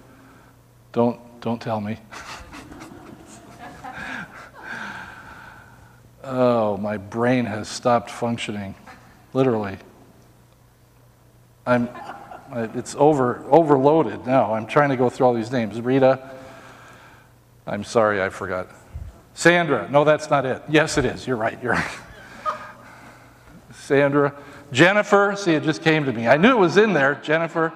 Don't 0.93 1.21
don't 1.41 1.61
tell 1.61 1.81
me. 1.81 1.99
oh, 6.25 6.77
my 6.77 6.97
brain 6.97 7.47
has 7.47 7.69
stopped 7.69 8.11
functioning, 8.11 8.75
literally. 9.33 9.79
I'm. 11.67 11.89
It's 12.55 12.95
over 12.97 13.45
overloaded 13.51 14.27
now. 14.27 14.53
I'm 14.53 14.67
trying 14.67 14.91
to 14.91 14.97
go 14.97 15.09
through 15.09 15.27
all 15.27 15.35
these 15.35 15.51
names. 15.51 15.81
Rita. 15.81 16.31
I'm 17.67 17.85
sorry, 17.85 18.23
I 18.23 18.29
forgot. 18.29 18.69
Sandra. 19.35 19.89
No, 19.91 20.05
that's 20.05 20.29
not 20.29 20.45
it. 20.45 20.63
Yes, 20.69 20.99
it 20.99 21.05
is. 21.05 21.27
You're 21.27 21.37
right. 21.37 21.59
You're 21.63 21.73
right. 21.73 21.91
Sandra. 23.93 24.35
Jennifer. 24.73 25.35
See, 25.37 25.53
it 25.53 25.65
just 25.65 25.83
came 25.83 26.07
to 26.07 26.15
me. 26.15 26.27
I 26.27 26.39
knew 26.39 26.49
it 26.49 26.59
was 26.59 26.79
in 26.79 26.95
there. 26.95 27.17
Jennifer. 27.17 27.75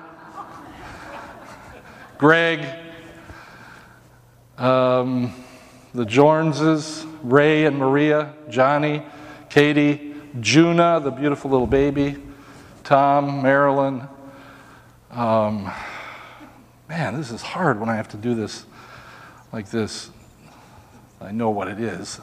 Greg. 2.16 2.66
Um, 4.56 5.34
the 5.92 6.06
Jornses, 6.06 7.06
Ray 7.22 7.66
and 7.66 7.76
Maria. 7.76 8.32
Johnny. 8.48 9.02
Katie. 9.50 10.14
Juna, 10.40 11.00
the 11.00 11.10
beautiful 11.10 11.50
little 11.50 11.66
baby. 11.66 12.16
Tom. 12.82 13.42
Marilyn. 13.42 14.08
Um, 15.10 15.70
man, 16.88 17.18
this 17.18 17.30
is 17.30 17.42
hard 17.42 17.78
when 17.78 17.90
I 17.90 17.96
have 17.96 18.08
to 18.08 18.16
do 18.16 18.34
this 18.34 18.64
like 19.52 19.68
this. 19.68 20.08
I 21.20 21.30
know 21.30 21.50
what 21.50 21.68
it 21.68 21.78
is. 21.78 22.18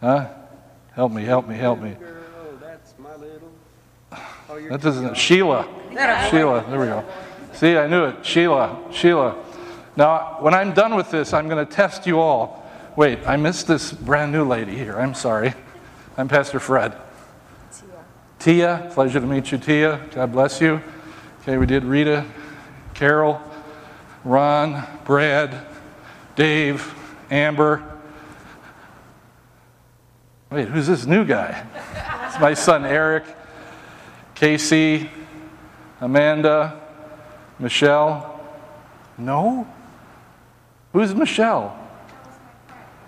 Huh? 0.00 0.28
Help 0.94 1.12
me, 1.12 1.24
help 1.24 1.46
me, 1.46 1.56
help 1.56 1.80
me. 1.80 1.96
That 4.68 4.80
doesn't. 4.80 5.16
Sheila. 5.16 5.66
Sheila. 6.30 6.64
There 6.68 6.80
we 6.80 6.86
go. 6.86 7.04
See, 7.52 7.76
I 7.76 7.86
knew 7.86 8.04
it. 8.04 8.24
Sheila. 8.24 8.78
Sheila. 8.92 9.36
Now, 9.96 10.38
when 10.40 10.54
I'm 10.54 10.72
done 10.72 10.94
with 10.94 11.10
this, 11.10 11.32
I'm 11.32 11.48
going 11.48 11.64
to 11.64 11.72
test 11.72 12.06
you 12.06 12.20
all. 12.20 12.64
Wait, 12.96 13.18
I 13.26 13.36
missed 13.36 13.66
this 13.66 13.92
brand 13.92 14.32
new 14.32 14.44
lady 14.44 14.76
here. 14.76 14.96
I'm 14.98 15.14
sorry. 15.14 15.54
I'm 16.16 16.28
Pastor 16.28 16.60
Fred. 16.60 16.96
Tia. 18.38 18.78
Tia. 18.78 18.90
Pleasure 18.92 19.20
to 19.20 19.26
meet 19.26 19.50
you, 19.50 19.58
Tia. 19.58 20.00
God 20.14 20.32
bless 20.32 20.60
you. 20.60 20.80
Okay, 21.42 21.58
we 21.58 21.66
did 21.66 21.84
Rita, 21.84 22.24
Carol, 22.94 23.40
Ron, 24.24 24.86
Brad, 25.04 25.66
Dave, 26.36 26.94
Amber. 27.30 28.00
Wait, 30.50 30.68
who's 30.68 30.86
this 30.86 31.04
new 31.04 31.24
guy? 31.24 31.66
It's 32.28 32.40
my 32.40 32.54
son 32.54 32.84
Eric, 32.84 33.24
Casey, 34.34 35.10
Amanda, 36.00 36.80
Michelle. 37.58 38.40
No? 39.16 39.66
Who's 40.92 41.14
Michelle? 41.14 41.78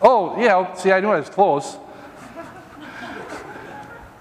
Oh, 0.00 0.40
yeah, 0.40 0.74
see, 0.74 0.92
I 0.92 1.00
knew 1.00 1.08
I 1.08 1.18
was 1.18 1.28
close. 1.28 1.76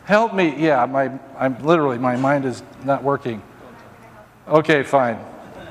Help 0.06 0.34
me. 0.36 0.56
Yeah, 0.58 0.86
my, 0.86 1.12
I'm 1.38 1.64
literally, 1.66 1.98
my 1.98 2.16
mind 2.16 2.46
is 2.46 2.62
not 2.84 3.04
working. 3.04 3.42
Okay, 4.48 4.84
fine. 4.84 5.20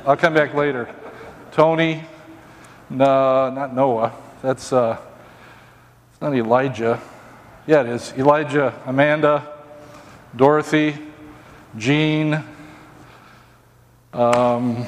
I'll 0.04 0.16
come 0.16 0.34
back 0.34 0.54
later. 0.54 0.92
Tony, 1.52 2.04
no, 2.90 3.50
not 3.50 3.74
Noah. 3.74 4.12
That's 4.42 4.72
uh, 4.72 4.98
it's 6.10 6.20
not 6.20 6.34
Elijah. 6.34 7.00
Yeah, 7.66 7.82
it 7.82 7.86
is. 7.86 8.12
Elijah, 8.18 8.74
Amanda, 8.86 9.46
Dorothy, 10.36 10.98
Jean, 11.76 12.42
um, 14.12 14.86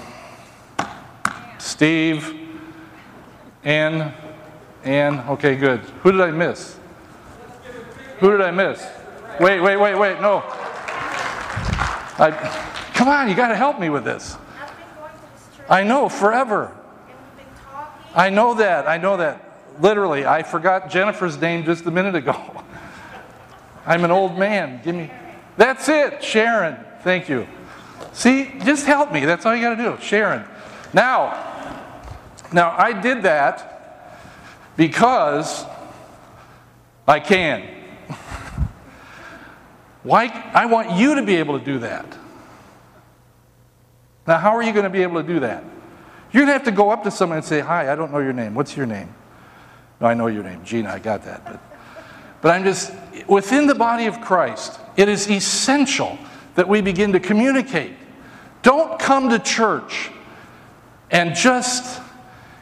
Steve, 1.59 2.35
Ann, 3.65 4.15
Ann. 4.85 5.19
Okay, 5.31 5.57
good. 5.57 5.81
Who 6.03 6.13
did 6.13 6.21
I 6.21 6.31
miss? 6.31 6.79
Who 8.21 8.31
did 8.31 8.41
I 8.41 8.51
miss? 8.51 8.87
Wait, 9.41 9.61
wait, 9.61 9.77
wait, 9.77 9.95
wait. 9.95 10.21
No. 10.21 10.43
I, 12.19 12.65
Come 12.97 13.09
on, 13.09 13.29
you 13.29 13.35
got 13.35 13.49
to 13.49 13.57
help 13.57 13.79
me 13.79 13.91
with 13.91 14.05
this. 14.05 14.39
I 15.69 15.83
know, 15.83 16.09
forever. 16.09 16.75
I 18.15 18.31
know 18.31 18.55
that. 18.55 18.89
I 18.89 18.97
know 18.97 19.19
that. 19.19 19.43
Literally, 19.81 20.25
I 20.25 20.43
forgot 20.43 20.89
Jennifer's 20.89 21.39
name 21.39 21.67
just 21.67 21.85
a 21.85 21.91
minute 21.91 22.15
ago. 22.15 22.65
I'm 23.87 24.03
an 24.03 24.11
old 24.11 24.39
man. 24.39 24.81
Give 24.83 24.95
me. 24.95 25.11
That's 25.57 25.89
it, 25.89 26.23
Sharon. 26.23 26.77
Thank 27.03 27.29
you. 27.29 27.47
See, 28.13 28.53
just 28.65 28.87
help 28.87 29.13
me. 29.13 29.25
That's 29.25 29.47
all 29.47 29.55
you 29.55 29.63
got 29.63 29.77
to 29.77 29.83
do. 29.83 30.03
Sharon. 30.03 30.45
Now, 30.93 31.83
now 32.53 32.75
I 32.77 32.99
did 32.99 33.23
that 33.23 34.21
because 34.77 35.65
I 37.07 37.21
can. 37.21 37.63
Why 40.03 40.27
I 40.55 40.67
want 40.67 40.93
you 40.93 41.17
to 41.17 41.23
be 41.23 41.37
able 41.37 41.59
to 41.59 41.65
do 41.65 41.79
that. 41.81 42.07
Now, 44.27 44.39
how 44.39 44.57
are 44.57 44.63
you 44.63 44.73
going 44.73 44.85
to 44.85 44.91
be 44.91 45.03
able 45.03 45.23
to 45.23 45.27
do 45.27 45.41
that? 45.41 45.63
You're 46.33 46.43
going 46.43 46.49
to 46.49 46.53
have 46.53 46.65
to 46.65 46.73
go 46.73 46.91
up 46.91 47.05
to 47.05 47.11
someone 47.11 47.39
and 47.39 47.47
say, 47.47 47.61
Hi, 47.61 47.93
I 47.93 47.95
don't 47.95 48.13
know 48.13 48.19
your 48.19 48.33
name. 48.33 48.55
What's 48.55 48.77
your 48.77 48.87
name? 48.87 49.15
No, 50.01 50.09
I 50.09 50.15
know 50.15 50.27
your 50.27 50.43
name. 50.43 50.65
Gina, 50.65 50.91
I 50.91 50.99
got 50.99 51.25
that. 51.25 51.45
But, 51.45 51.61
but 52.41 52.55
I'm 52.55 52.65
just, 52.65 52.93
within 53.27 53.67
the 53.67 53.75
body 53.75 54.07
of 54.07 54.21
Christ, 54.21 54.79
it 54.97 55.09
is 55.09 55.31
essential 55.31 56.19
that 56.55 56.69
we 56.69 56.81
begin 56.81 57.13
to 57.13 57.21
communicate. 57.21 57.95
Don't 58.63 58.99
come 58.99 59.31
to 59.31 59.39
church 59.39 60.11
and 61.11 61.35
just 61.35 62.01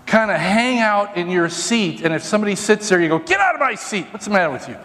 kind 0.06 0.30
of 0.30 0.36
hang 0.36 0.80
out 0.80 1.16
in 1.16 1.30
your 1.30 1.48
seat. 1.48 2.02
And 2.02 2.12
if 2.12 2.22
somebody 2.22 2.54
sits 2.56 2.88
there, 2.88 3.00
you 3.00 3.08
go, 3.08 3.18
Get 3.18 3.40
out 3.40 3.54
of 3.54 3.60
my 3.60 3.74
seat. 3.74 4.06
What's 4.10 4.26
the 4.26 4.32
matter 4.32 4.52
with 4.52 4.68
you? 4.68 4.76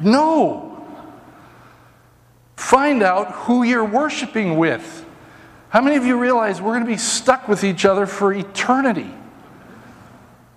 No. 0.00 0.84
Find 2.56 3.02
out 3.02 3.32
who 3.32 3.62
you're 3.62 3.84
worshiping 3.84 4.58
with. 4.58 5.06
How 5.70 5.80
many 5.80 5.96
of 5.96 6.04
you 6.04 6.18
realize 6.18 6.60
we're 6.60 6.72
going 6.74 6.84
to 6.84 6.90
be 6.90 6.98
stuck 6.98 7.48
with 7.48 7.64
each 7.64 7.84
other 7.84 8.04
for 8.04 8.32
eternity? 8.32 9.10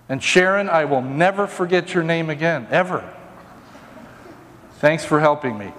And 0.08 0.22
Sharon, 0.22 0.68
I 0.68 0.84
will 0.84 1.00
never 1.00 1.46
forget 1.46 1.94
your 1.94 2.02
name 2.02 2.28
again, 2.28 2.66
ever. 2.70 3.13
Thanks 4.78 5.04
for 5.04 5.20
helping 5.20 5.56
me. 5.56 5.72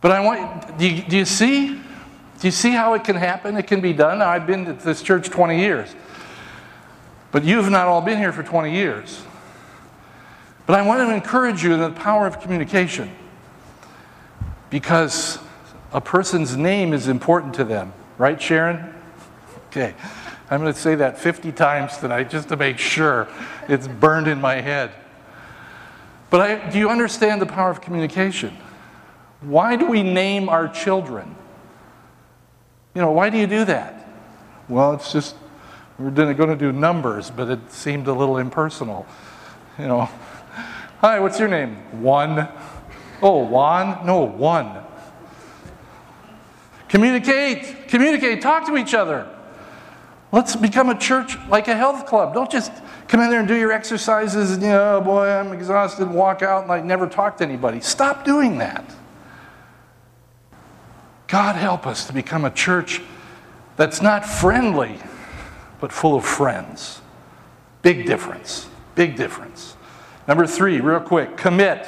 But 0.00 0.12
I 0.12 0.20
want, 0.20 0.78
do 0.78 0.88
you, 0.88 1.02
do 1.02 1.16
you 1.18 1.24
see? 1.24 1.68
Do 1.68 2.46
you 2.46 2.50
see 2.50 2.70
how 2.70 2.94
it 2.94 3.04
can 3.04 3.16
happen? 3.16 3.56
It 3.56 3.66
can 3.66 3.80
be 3.80 3.92
done. 3.92 4.22
I've 4.22 4.46
been 4.46 4.64
to 4.64 4.72
this 4.72 5.02
church 5.02 5.28
20 5.28 5.58
years. 5.60 5.94
But 7.32 7.44
you 7.44 7.56
have 7.58 7.70
not 7.70 7.86
all 7.86 8.00
been 8.00 8.18
here 8.18 8.32
for 8.32 8.42
20 8.42 8.72
years. 8.72 9.22
But 10.66 10.78
I 10.78 10.82
want 10.82 11.06
to 11.06 11.14
encourage 11.14 11.62
you 11.62 11.74
in 11.74 11.80
the 11.80 11.90
power 11.90 12.26
of 12.26 12.40
communication. 12.40 13.10
Because 14.70 15.38
a 15.92 16.00
person's 16.00 16.56
name 16.56 16.92
is 16.92 17.08
important 17.08 17.54
to 17.54 17.64
them. 17.64 17.92
Right, 18.16 18.40
Sharon? 18.40 18.94
Okay. 19.68 19.94
I'm 20.50 20.60
going 20.60 20.72
to 20.72 20.78
say 20.78 20.96
that 20.96 21.18
50 21.18 21.52
times 21.52 21.98
tonight 21.98 22.30
just 22.30 22.48
to 22.48 22.56
make 22.56 22.78
sure 22.78 23.28
it's 23.68 23.86
burned 23.86 24.26
in 24.26 24.40
my 24.40 24.56
head. 24.56 24.90
But 26.30 26.40
I, 26.40 26.70
do 26.70 26.78
you 26.78 26.88
understand 26.88 27.42
the 27.42 27.46
power 27.46 27.70
of 27.70 27.80
communication? 27.80 28.56
Why 29.40 29.76
do 29.76 29.86
we 29.86 30.02
name 30.02 30.48
our 30.48 30.68
children? 30.68 31.34
You 32.94 33.02
know, 33.02 33.10
why 33.10 33.30
do 33.30 33.38
you 33.38 33.46
do 33.46 33.64
that? 33.64 34.08
Well, 34.68 34.92
it's 34.92 35.12
just, 35.12 35.34
we're 35.98 36.10
going 36.10 36.36
to 36.36 36.56
do 36.56 36.72
numbers, 36.72 37.30
but 37.30 37.48
it 37.48 37.72
seemed 37.72 38.06
a 38.06 38.12
little 38.12 38.38
impersonal. 38.38 39.06
You 39.78 39.88
know, 39.88 40.08
hi, 41.00 41.18
what's 41.20 41.38
your 41.38 41.48
name? 41.48 41.76
One. 42.02 42.48
Oh, 43.22 43.44
Juan? 43.44 44.06
No, 44.06 44.22
one. 44.22 44.84
Communicate, 46.88 47.88
communicate, 47.88 48.40
talk 48.42 48.66
to 48.66 48.76
each 48.76 48.94
other. 48.94 49.28
Let's 50.32 50.56
become 50.56 50.90
a 50.90 50.98
church 50.98 51.36
like 51.48 51.68
a 51.68 51.76
health 51.76 52.06
club. 52.06 52.34
Don't 52.34 52.50
just 52.50 52.72
come 53.10 53.20
in 53.20 53.28
there 53.28 53.40
and 53.40 53.48
do 53.48 53.56
your 53.56 53.72
exercises 53.72 54.52
and, 54.52 54.62
you 54.62 54.68
know, 54.68 55.00
boy, 55.00 55.28
I'm 55.28 55.52
exhausted, 55.52 56.08
walk 56.08 56.42
out 56.42 56.60
and 56.60 56.68
like 56.68 56.84
never 56.84 57.06
talk 57.06 57.36
to 57.38 57.44
anybody. 57.44 57.80
Stop 57.80 58.24
doing 58.24 58.58
that. 58.58 58.94
God 61.26 61.56
help 61.56 61.86
us 61.86 62.06
to 62.06 62.12
become 62.12 62.44
a 62.44 62.50
church 62.50 63.02
that's 63.76 64.00
not 64.00 64.24
friendly, 64.24 64.98
but 65.80 65.92
full 65.92 66.14
of 66.14 66.24
friends. 66.24 67.00
Big 67.82 68.06
difference. 68.06 68.68
Big 68.94 69.16
difference. 69.16 69.76
Number 70.28 70.46
three, 70.46 70.80
real 70.80 71.00
quick 71.00 71.36
commit. 71.36 71.86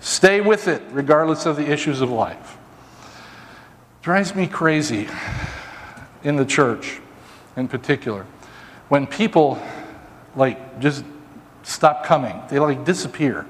Stay 0.00 0.40
with 0.40 0.68
it 0.68 0.82
regardless 0.90 1.46
of 1.46 1.56
the 1.56 1.70
issues 1.70 2.00
of 2.00 2.10
life 2.10 2.58
drives 4.08 4.34
me 4.34 4.46
crazy 4.46 5.06
in 6.24 6.36
the 6.36 6.44
church 6.46 6.98
in 7.56 7.68
particular 7.68 8.24
when 8.88 9.06
people 9.06 9.56
like 10.38 10.80
just 10.80 11.04
stop 11.62 12.04
coming 12.06 12.40
they 12.48 12.58
like 12.58 12.84
disappear 12.84 13.44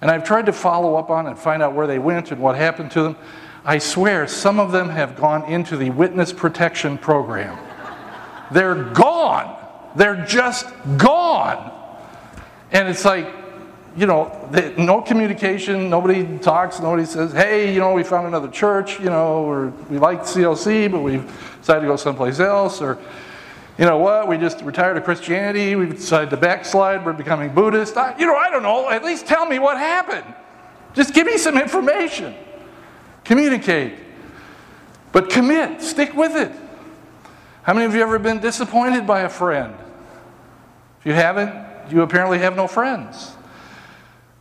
And 0.00 0.10
I've 0.10 0.24
tried 0.24 0.46
to 0.46 0.52
follow 0.52 0.96
up 0.96 1.10
on 1.10 1.26
and 1.26 1.38
find 1.38 1.62
out 1.62 1.74
where 1.74 1.86
they 1.86 1.98
went 1.98 2.32
and 2.32 2.40
what 2.40 2.56
happened 2.56 2.90
to 2.92 3.02
them. 3.02 3.16
I 3.64 3.78
swear 3.78 4.28
some 4.28 4.60
of 4.60 4.70
them 4.70 4.88
have 4.90 5.16
gone 5.16 5.44
into 5.44 5.76
the 5.76 5.90
witness 5.90 6.32
protection 6.32 6.98
program. 6.98 7.58
They're 8.52 8.84
gone. 8.92 9.56
They're 9.96 10.24
just 10.26 10.66
gone. 10.98 11.72
And 12.70 12.88
it's 12.88 13.04
like, 13.04 13.26
you 13.96 14.06
know, 14.06 14.46
they, 14.50 14.74
no 14.76 15.00
communication, 15.00 15.88
nobody 15.88 16.38
talks, 16.38 16.78
nobody 16.78 17.06
says, 17.06 17.32
hey, 17.32 17.72
you 17.72 17.80
know, 17.80 17.94
we 17.94 18.04
found 18.04 18.26
another 18.26 18.48
church, 18.48 19.00
you 19.00 19.06
know, 19.06 19.44
or 19.44 19.68
we 19.88 19.98
like 19.98 20.20
CLC, 20.20 20.90
but 20.90 21.00
we've 21.00 21.24
decided 21.60 21.80
to 21.80 21.86
go 21.86 21.96
someplace 21.96 22.38
else, 22.38 22.82
or, 22.82 22.98
you 23.78 23.84
know 23.84 23.98
what, 23.98 24.26
we 24.26 24.38
just 24.38 24.62
retired 24.62 24.94
to 24.94 25.00
Christianity, 25.00 25.76
we've 25.76 25.94
decided 25.94 26.30
to 26.30 26.36
backslide, 26.36 27.04
we're 27.04 27.12
becoming 27.12 27.54
Buddhist. 27.54 27.96
I, 27.96 28.18
you 28.18 28.26
know, 28.26 28.34
I 28.34 28.50
don't 28.50 28.62
know, 28.62 28.88
at 28.88 29.04
least 29.04 29.26
tell 29.26 29.44
me 29.44 29.58
what 29.58 29.76
happened. 29.76 30.24
Just 30.94 31.12
give 31.12 31.26
me 31.26 31.36
some 31.36 31.58
information. 31.58 32.34
Communicate. 33.24 33.94
But 35.12 35.28
commit, 35.28 35.82
stick 35.82 36.14
with 36.14 36.36
it. 36.36 36.52
How 37.62 37.74
many 37.74 37.84
of 37.84 37.94
you 37.94 38.00
ever 38.00 38.18
been 38.18 38.40
disappointed 38.40 39.06
by 39.06 39.20
a 39.20 39.28
friend? 39.28 39.74
If 41.00 41.06
you 41.06 41.12
haven't, 41.12 41.92
you 41.92 42.02
apparently 42.02 42.38
have 42.38 42.56
no 42.56 42.66
friends. 42.66 43.32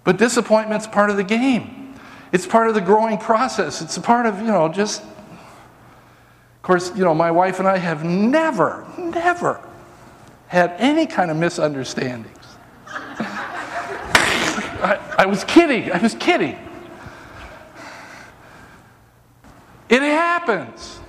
But 0.03 0.17
disappointment's 0.17 0.87
part 0.87 1.09
of 1.09 1.17
the 1.17 1.23
game. 1.23 1.95
It's 2.31 2.45
part 2.45 2.69
of 2.69 2.73
the 2.73 2.81
growing 2.81 3.17
process. 3.17 3.81
It's 3.81 3.97
a 3.97 4.01
part 4.01 4.25
of, 4.25 4.39
you 4.39 4.47
know, 4.47 4.69
just. 4.69 5.01
Course, 6.65 6.91
you 6.95 7.03
know, 7.03 7.13
my 7.13 7.29
wife 7.29 7.59
and 7.59 7.67
I 7.67 7.77
have 7.77 8.03
never, 8.03 8.87
never 8.97 9.61
had 10.47 10.73
any 10.79 11.05
kind 11.05 11.29
of 11.29 11.37
misunderstandings. 11.37 12.35
I, 12.87 14.99
I 15.15 15.27
was 15.27 15.43
kidding. 15.43 15.91
I 15.91 15.99
was 15.99 16.15
kidding. 16.15 16.57
It 19.89 20.01
happens. 20.01 20.99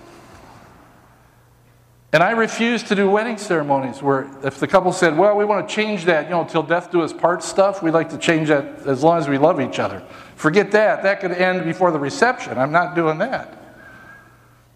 And 2.12 2.22
I 2.22 2.32
refuse 2.32 2.82
to 2.82 2.94
do 2.94 3.10
wedding 3.10 3.38
ceremonies 3.38 4.02
where 4.02 4.30
if 4.46 4.60
the 4.60 4.66
couple 4.66 4.92
said, 4.92 5.16
well, 5.16 5.38
we 5.38 5.46
want 5.46 5.66
to 5.66 5.74
change 5.74 6.04
that, 6.04 6.26
you 6.26 6.32
know, 6.32 6.44
till 6.44 6.64
death 6.64 6.90
do 6.90 7.00
us 7.00 7.14
part 7.14 7.42
stuff, 7.42 7.82
we'd 7.82 7.92
like 7.92 8.10
to 8.10 8.18
change 8.18 8.48
that 8.48 8.86
as 8.86 9.02
long 9.02 9.16
as 9.16 9.26
we 9.26 9.38
love 9.38 9.58
each 9.62 9.78
other. 9.78 10.02
Forget 10.34 10.70
that. 10.72 11.02
That 11.02 11.20
could 11.20 11.32
end 11.32 11.64
before 11.64 11.92
the 11.92 11.98
reception. 11.98 12.58
I'm 12.58 12.72
not 12.72 12.94
doing 12.94 13.16
that. 13.20 13.62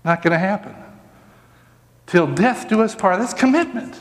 Not 0.04 0.22
going 0.22 0.32
to 0.32 0.38
happen. 0.38 0.74
Till 2.06 2.26
death 2.26 2.68
do 2.68 2.82
us 2.82 2.94
part. 2.94 3.18
That's 3.18 3.34
commitment. 3.34 3.96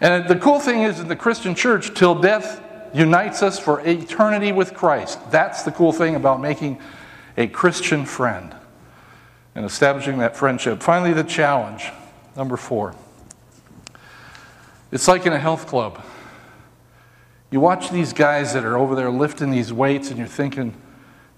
And 0.00 0.26
the 0.28 0.36
cool 0.36 0.58
thing 0.60 0.82
is 0.82 0.98
in 0.98 1.08
the 1.08 1.16
Christian 1.16 1.54
church, 1.54 1.94
till 1.94 2.14
death 2.14 2.62
unites 2.94 3.42
us 3.42 3.58
for 3.58 3.80
eternity 3.86 4.50
with 4.52 4.74
Christ. 4.74 5.18
That's 5.30 5.62
the 5.62 5.70
cool 5.70 5.92
thing 5.92 6.14
about 6.14 6.40
making 6.40 6.80
a 7.36 7.46
Christian 7.46 8.04
friend 8.04 8.54
and 9.54 9.64
establishing 9.64 10.18
that 10.18 10.36
friendship. 10.36 10.82
Finally, 10.82 11.12
the 11.12 11.24
challenge. 11.24 11.90
Number 12.36 12.56
four. 12.56 12.94
It's 14.90 15.06
like 15.06 15.26
in 15.26 15.32
a 15.32 15.38
health 15.38 15.66
club. 15.66 16.02
You 17.50 17.60
watch 17.60 17.90
these 17.90 18.12
guys 18.12 18.54
that 18.54 18.64
are 18.64 18.78
over 18.78 18.94
there 18.94 19.10
lifting 19.10 19.50
these 19.50 19.72
weights, 19.72 20.08
and 20.08 20.18
you're 20.18 20.26
thinking, 20.26 20.74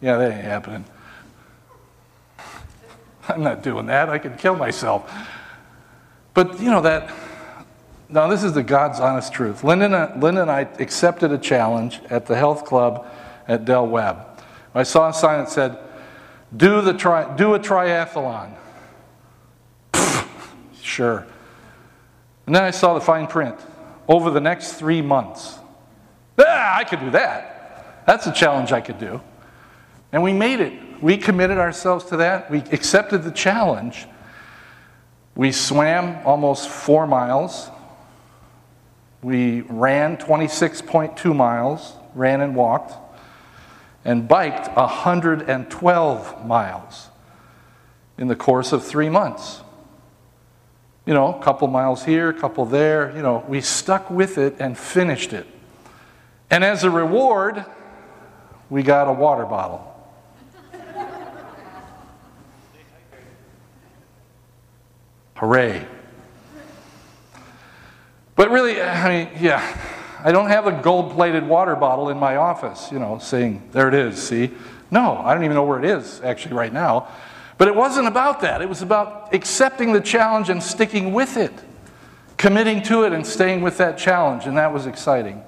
yeah, 0.00 0.16
that 0.18 0.32
ain't 0.32 0.44
happening. 0.44 0.84
I'm 3.28 3.42
not 3.42 3.62
doing 3.62 3.86
that. 3.86 4.08
I 4.08 4.18
could 4.18 4.38
kill 4.38 4.56
myself. 4.56 5.10
But, 6.34 6.60
you 6.60 6.70
know, 6.70 6.80
that. 6.82 7.14
Now, 8.08 8.28
this 8.28 8.44
is 8.44 8.52
the 8.52 8.62
God's 8.62 9.00
honest 9.00 9.32
truth. 9.32 9.64
Linda, 9.64 10.14
Linda 10.18 10.42
and 10.42 10.50
I 10.50 10.60
accepted 10.78 11.32
a 11.32 11.38
challenge 11.38 12.00
at 12.10 12.26
the 12.26 12.36
health 12.36 12.64
club 12.64 13.06
at 13.48 13.64
Del 13.64 13.86
Webb. 13.86 14.26
I 14.74 14.82
saw 14.82 15.08
a 15.08 15.14
sign 15.14 15.38
that 15.38 15.50
said, 15.50 15.78
do, 16.54 16.82
the 16.82 16.92
tri- 16.92 17.34
do 17.36 17.54
a 17.54 17.58
triathlon. 17.58 18.54
Sure. 20.82 21.24
And 22.46 22.54
then 22.54 22.64
I 22.64 22.70
saw 22.70 22.92
the 22.92 23.00
fine 23.00 23.26
print 23.26 23.56
over 24.08 24.30
the 24.30 24.40
next 24.40 24.74
three 24.74 25.00
months. 25.00 25.58
Ah, 26.38 26.76
I 26.76 26.84
could 26.84 27.00
do 27.00 27.10
that. 27.12 28.02
That's 28.06 28.26
a 28.26 28.32
challenge 28.32 28.72
I 28.72 28.80
could 28.80 28.98
do. 28.98 29.20
And 30.12 30.22
we 30.22 30.32
made 30.32 30.60
it. 30.60 30.72
We 31.02 31.18
committed 31.18 31.58
ourselves 31.58 32.06
to 32.06 32.16
that. 32.18 32.50
We 32.50 32.60
accepted 32.72 33.24
the 33.24 33.30
challenge. 33.30 34.06
We 35.34 35.52
swam 35.52 36.24
almost 36.24 36.68
four 36.68 37.06
miles. 37.06 37.68
We 39.20 39.62
ran 39.62 40.16
26.2 40.16 41.36
miles, 41.36 41.94
ran 42.14 42.40
and 42.40 42.56
walked, 42.56 42.94
and 44.04 44.26
biked 44.26 44.74
112 44.76 46.46
miles 46.46 47.08
in 48.16 48.28
the 48.28 48.36
course 48.36 48.72
of 48.72 48.84
three 48.84 49.10
months 49.10 49.62
you 51.06 51.14
know, 51.14 51.34
a 51.34 51.42
couple 51.42 51.66
miles 51.68 52.04
here, 52.04 52.28
a 52.28 52.34
couple 52.34 52.64
there. 52.64 53.14
You 53.16 53.22
know, 53.22 53.44
we 53.48 53.60
stuck 53.60 54.10
with 54.10 54.38
it 54.38 54.56
and 54.58 54.78
finished 54.78 55.32
it. 55.32 55.46
And 56.50 56.62
as 56.62 56.84
a 56.84 56.90
reward, 56.90 57.64
we 58.70 58.82
got 58.82 59.08
a 59.08 59.12
water 59.12 59.44
bottle. 59.44 59.88
Hooray. 65.42 65.84
But 68.36 68.52
really, 68.52 68.80
I 68.80 69.24
mean, 69.24 69.28
yeah, 69.40 69.76
I 70.22 70.30
don't 70.30 70.46
have 70.46 70.68
a 70.68 70.72
gold 70.80 71.10
plated 71.14 71.44
water 71.44 71.74
bottle 71.74 72.10
in 72.10 72.16
my 72.16 72.36
office, 72.36 72.92
you 72.92 73.00
know, 73.00 73.18
saying, 73.18 73.68
there 73.72 73.88
it 73.88 73.94
is, 73.94 74.22
see? 74.22 74.52
No, 74.92 75.16
I 75.16 75.34
don't 75.34 75.42
even 75.42 75.56
know 75.56 75.64
where 75.64 75.80
it 75.80 75.84
is 75.84 76.20
actually 76.20 76.54
right 76.54 76.72
now. 76.72 77.08
But 77.58 77.66
it 77.66 77.74
wasn't 77.74 78.06
about 78.06 78.40
that. 78.42 78.62
It 78.62 78.68
was 78.68 78.82
about 78.82 79.34
accepting 79.34 79.92
the 79.92 80.00
challenge 80.00 80.48
and 80.48 80.62
sticking 80.62 81.12
with 81.12 81.36
it, 81.36 81.52
committing 82.36 82.80
to 82.84 83.02
it 83.02 83.12
and 83.12 83.26
staying 83.26 83.62
with 83.62 83.78
that 83.78 83.98
challenge. 83.98 84.46
And 84.46 84.56
that 84.58 84.72
was 84.72 84.86
exciting. 84.86 85.42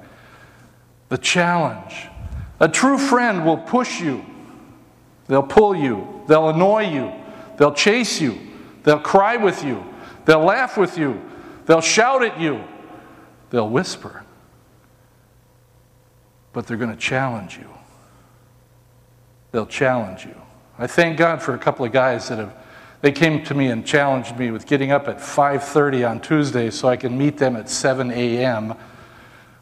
The 1.09 1.19
challenge. 1.19 2.09
A 2.59 2.69
true 2.69 2.99
friend 2.99 3.47
will 3.47 3.59
push 3.59 4.01
you, 4.01 4.27
they'll 5.29 5.45
pull 5.45 5.77
you, 5.77 6.25
they'll 6.27 6.49
annoy 6.49 6.89
you, 6.89 7.13
they'll 7.59 7.75
chase 7.75 8.21
you, 8.21 8.41
they'll 8.85 9.01
cry 9.01 9.37
with 9.37 9.65
you, 9.65 9.85
they'll 10.25 10.45
laugh 10.45 10.77
with 10.77 10.97
you, 10.97 11.21
they'll 11.67 11.81
shout 11.81 12.23
at 12.23 12.41
you, 12.41 12.63
they'll 13.51 13.69
whisper. 13.69 14.25
But 16.53 16.69
they're 16.69 16.77
going 16.77 16.93
to 16.93 16.97
challenge 16.97 17.57
you. 17.57 17.69
They'll 19.51 19.67
challenge 19.67 20.25
you. 20.25 20.35
I 20.79 20.87
thank 20.87 21.19
God 21.19 21.43
for 21.43 21.55
a 21.55 21.59
couple 21.59 21.85
of 21.85 21.93
guys 21.93 22.29
that 22.29 22.39
have 22.39 22.57
they 23.05 23.13
came 23.13 23.45
to 23.45 23.55
me 23.55 23.67
and 23.67 23.85
challenged 23.85 24.39
me 24.39 24.51
with 24.51 24.67
getting 24.67 24.91
up 24.91 25.09
at 25.09 25.19
5:30 25.19 26.09
on 26.09 26.21
Tuesday 26.21 26.71
so 26.71 26.89
I 26.89 26.97
can 26.97 27.19
meet 27.19 27.37
them 27.37 27.55
at 27.55 27.69
7 27.69 28.11
a.m. 28.11 28.75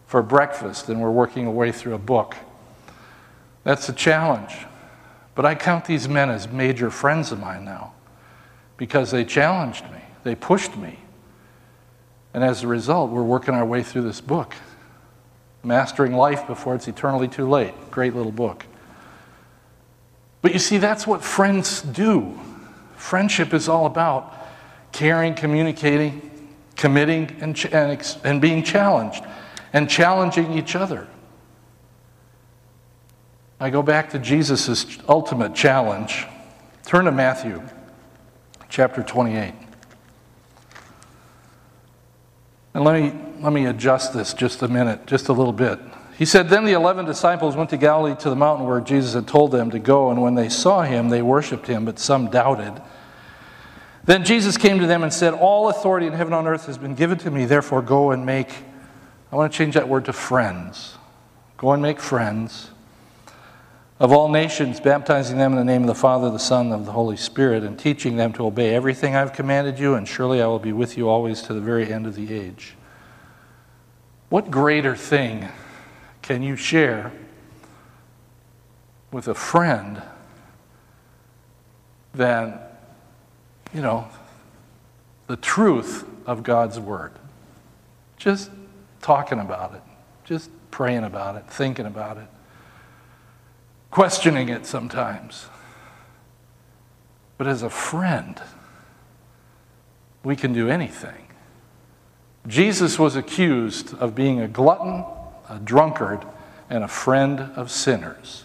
for 0.07 0.23
breakfast 0.23 0.89
and 0.89 1.01
we're 1.01 1.11
working 1.11 1.49
our 1.49 1.53
way 1.53 1.73
through 1.73 1.95
a 1.95 1.99
book. 1.99 2.37
That's 3.65 3.89
a 3.89 3.93
challenge. 3.93 4.67
But 5.35 5.45
I 5.45 5.57
count 5.57 5.87
these 5.87 6.09
men 6.09 6.31
as 6.31 6.47
major 6.53 6.89
friends 6.89 7.33
of 7.33 7.41
mine 7.41 7.65
now 7.65 7.95
because 8.77 9.11
they 9.11 9.25
challenged 9.25 9.85
me. 9.91 9.99
They 10.25 10.35
pushed 10.35 10.77
me. 10.77 10.99
And 12.35 12.43
as 12.43 12.63
a 12.63 12.67
result, 12.67 13.11
we're 13.11 13.23
working 13.23 13.55
our 13.55 13.65
way 13.65 13.83
through 13.83 14.03
this 14.03 14.21
book. 14.21 14.55
Mastering 15.63 16.15
Life 16.15 16.47
Before 16.47 16.75
It's 16.75 16.89
Eternally 16.89 17.29
Too 17.29 17.49
Late. 17.49 17.75
Great 17.91 18.15
little 18.15 18.33
book. 18.33 18.67
But 20.41 20.53
you 20.53 20.59
see, 20.59 20.79
that's 20.79 21.07
what 21.07 21.23
friends 21.23 21.83
do. 21.83 22.39
Friendship 22.97 23.55
is 23.55 23.69
all 23.69 23.87
about 23.87 24.37
caring, 24.91 25.35
communicating, 25.35 26.31
committing, 26.77 27.37
and, 27.41 27.55
ch- 27.55 27.67
and, 27.67 27.93
ex- 27.93 28.19
and 28.25 28.41
being 28.41 28.63
challenged, 28.63 29.25
and 29.73 29.89
challenging 29.89 30.59
each 30.59 30.75
other. 30.75 31.07
I 33.61 33.71
go 33.71 33.83
back 33.83 34.11
to 34.11 34.19
Jesus' 34.19 34.99
ultimate 35.09 35.55
challenge. 35.55 36.27
Turn 36.85 37.05
to 37.05 37.13
Matthew 37.13 37.63
chapter 38.73 39.03
28. 39.03 39.53
And 42.73 42.85
let 42.85 43.03
me, 43.03 43.13
let 43.41 43.53
me 43.53 43.67
adjust 43.67 44.15
this 44.15 44.33
just 44.33 44.63
a 44.63 44.69
minute, 44.69 45.07
just 45.07 45.29
a 45.29 45.33
little 45.35 45.53
bit. 45.53 45.79
He 46.17 46.25
said, 46.25 46.49
Then 46.49 46.65
the 46.65 46.73
eleven 46.73 47.05
disciples 47.05 47.55
went 47.55 47.69
to 47.71 47.77
Galilee 47.77 48.17
to 48.21 48.31
the 48.31 48.37
mountain 48.37 48.67
where 48.67 48.81
Jesus 48.81 49.13
had 49.13 49.29
told 49.29 49.53
them 49.53 49.71
to 49.73 49.79
go, 49.79 50.11
and 50.11 50.23
when 50.23 50.37
they 50.37 50.49
saw 50.49 50.81
him, 50.81 51.11
they 51.11 51.21
worshiped 51.21 51.67
him, 51.67 51.85
but 51.85 51.99
some 51.99 52.31
doubted. 52.31 52.81
Then 54.05 54.25
Jesus 54.25 54.57
came 54.57 54.79
to 54.79 54.87
them 54.87 55.03
and 55.03 55.13
said, 55.13 55.35
All 55.35 55.69
authority 55.69 56.07
in 56.07 56.15
heaven 56.15 56.33
and 56.33 56.47
on 56.47 56.53
earth 56.53 56.65
has 56.65 56.79
been 56.79 56.95
given 56.95 57.19
to 57.19 57.31
me, 57.31 57.45
therefore 57.45 57.83
go 57.83 58.11
and 58.11 58.25
make, 58.25 58.51
I 59.31 59.37
want 59.37 59.53
to 59.53 59.59
change 59.59 59.75
that 59.75 59.87
word 59.87 60.07
to 60.07 60.15
friends. 60.15 60.97
Go 61.59 61.73
and 61.73 61.83
make 61.83 62.01
friends 62.01 62.71
of 63.99 64.13
all 64.13 64.29
nations, 64.29 64.81
baptizing 64.81 65.39
them 65.39 65.53
in 65.53 65.59
the 65.59 65.65
name 65.65 65.83
of 65.83 65.89
the 65.89 65.95
Father, 65.95 66.31
the 66.31 66.39
Son, 66.39 66.67
and 66.67 66.75
of 66.75 66.87
the 66.87 66.93
Holy 66.93 67.17
Spirit, 67.17 67.63
and 67.63 67.79
teaching 67.79 68.17
them 68.17 68.33
to 68.33 68.47
obey 68.47 68.75
everything 68.75 69.15
I've 69.15 69.33
commanded 69.33 69.79
you, 69.79 69.95
and 69.95 70.07
surely 70.07 70.43
I 70.43 70.47
will 70.47 70.59
be 70.59 70.73
with 70.73 70.97
you 70.97 71.09
always 71.09 71.43
to 71.43 71.55
the 71.55 71.61
very 71.61 71.93
end 71.93 72.07
of 72.07 72.15
the 72.15 72.35
age. 72.35 72.75
What 74.29 74.51
greater 74.51 74.97
thing 74.97 75.49
can 76.23 76.43
you 76.43 76.57
share 76.57 77.13
with 79.13 79.29
a 79.29 79.35
friend 79.35 80.03
than, 82.15 82.59
you 83.73 83.83
know, 83.83 84.09
the 85.27 85.37
truth 85.37 86.05
of 86.27 86.43
God's 86.43 86.81
Word. 86.81 87.13
Just 88.17 88.51
talking 89.01 89.39
about 89.39 89.75
it, 89.75 89.83
just 90.25 90.51
praying 90.71 91.05
about 91.05 91.37
it, 91.37 91.45
thinking 91.49 91.87
about 91.87 92.17
it, 92.17 92.27
questioning 93.93 94.49
it 94.49 94.67
sometimes. 94.67 95.47
But 97.39 97.47
as 97.47 97.63
a 97.63 97.71
friend, 97.71 98.41
we 100.25 100.35
can 100.35 100.53
do 100.53 100.69
anything. 100.69 101.29
Jesus 102.47 102.99
was 102.99 103.15
accused 103.15 103.95
of 103.95 104.15
being 104.15 104.41
a 104.41 104.49
glutton, 104.49 105.05
a 105.49 105.61
drunkard, 105.63 106.25
and 106.71 106.83
a 106.83 106.89
friend 106.89 107.39
of 107.55 107.71
sinners. 107.71 108.45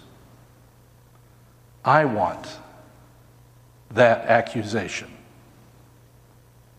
I 1.83 2.03
want 2.03 2.57
that 3.91 4.25
accusation. 4.25 5.10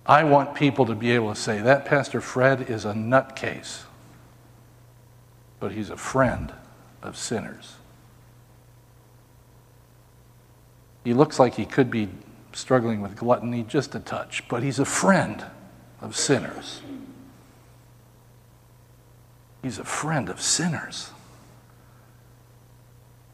I 0.04 0.24
want 0.24 0.54
people 0.54 0.84
to 0.86 0.94
be 0.94 1.12
able 1.12 1.34
to 1.34 1.40
say 1.40 1.60
that 1.62 1.86
Pastor 1.86 2.20
Fred 2.20 2.68
is 2.68 2.84
a 2.84 2.92
nutcase, 2.92 3.84
but 5.58 5.72
he's 5.72 5.88
a 5.88 5.96
friend 5.96 6.52
of 7.02 7.16
sinners. 7.16 7.77
He 11.08 11.14
looks 11.14 11.38
like 11.38 11.54
he 11.54 11.64
could 11.64 11.90
be 11.90 12.10
struggling 12.52 13.00
with 13.00 13.16
gluttony 13.16 13.62
just 13.62 13.94
a 13.94 13.98
touch, 13.98 14.46
but 14.46 14.62
he's 14.62 14.78
a 14.78 14.84
friend 14.84 15.42
of 16.02 16.14
sinners. 16.14 16.82
He's 19.62 19.78
a 19.78 19.86
friend 19.86 20.28
of 20.28 20.38
sinners. 20.38 21.12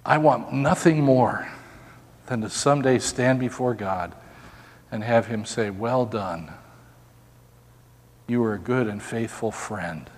I 0.06 0.18
want 0.18 0.52
nothing 0.52 1.00
more 1.00 1.50
than 2.26 2.42
to 2.42 2.48
someday 2.48 3.00
stand 3.00 3.40
before 3.40 3.74
God 3.74 4.14
and 4.92 5.02
have 5.02 5.26
Him 5.26 5.44
say, 5.44 5.68
Well 5.70 6.06
done. 6.06 6.52
You 8.28 8.40
were 8.40 8.54
a 8.54 8.58
good 8.60 8.86
and 8.86 9.02
faithful 9.02 9.50
friend. 9.50 10.08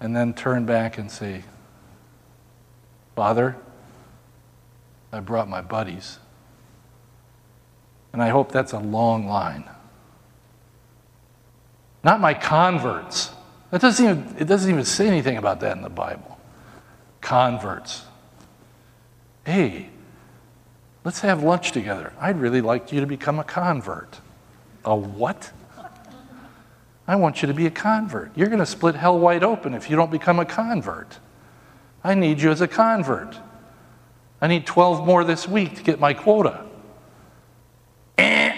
And 0.00 0.16
then 0.16 0.34
turn 0.34 0.66
back 0.66 0.98
and 0.98 1.12
say, 1.12 1.44
Father, 3.14 3.56
I 5.12 5.20
brought 5.20 5.48
my 5.48 5.60
buddies. 5.60 6.18
And 8.12 8.22
I 8.22 8.28
hope 8.28 8.52
that's 8.52 8.72
a 8.72 8.78
long 8.78 9.26
line. 9.26 9.68
Not 12.02 12.20
my 12.20 12.34
converts. 12.34 13.30
That 13.70 13.80
doesn't 13.80 14.04
even, 14.04 14.36
it 14.38 14.46
doesn't 14.46 14.70
even 14.70 14.84
say 14.84 15.06
anything 15.06 15.36
about 15.36 15.60
that 15.60 15.76
in 15.76 15.82
the 15.82 15.90
Bible. 15.90 16.38
Converts. 17.20 18.04
Hey, 19.44 19.90
let's 21.04 21.20
have 21.20 21.42
lunch 21.42 21.72
together. 21.72 22.12
I'd 22.18 22.40
really 22.40 22.60
like 22.60 22.92
you 22.92 23.00
to 23.00 23.06
become 23.06 23.38
a 23.38 23.44
convert. 23.44 24.20
A 24.84 24.96
what? 24.96 25.52
I 27.06 27.16
want 27.16 27.42
you 27.42 27.48
to 27.48 27.54
be 27.54 27.66
a 27.66 27.70
convert. 27.70 28.36
You're 28.36 28.46
going 28.48 28.60
to 28.60 28.66
split 28.66 28.94
hell 28.94 29.18
wide 29.18 29.42
open 29.42 29.74
if 29.74 29.90
you 29.90 29.96
don't 29.96 30.10
become 30.10 30.38
a 30.38 30.44
convert. 30.44 31.18
I 32.02 32.14
need 32.14 32.40
you 32.40 32.50
as 32.50 32.60
a 32.60 32.68
convert. 32.68 33.36
I 34.40 34.46
need 34.46 34.64
12 34.64 35.06
more 35.06 35.24
this 35.24 35.46
week 35.46 35.76
to 35.76 35.82
get 35.82 36.00
my 36.00 36.14
quota. 36.14 36.66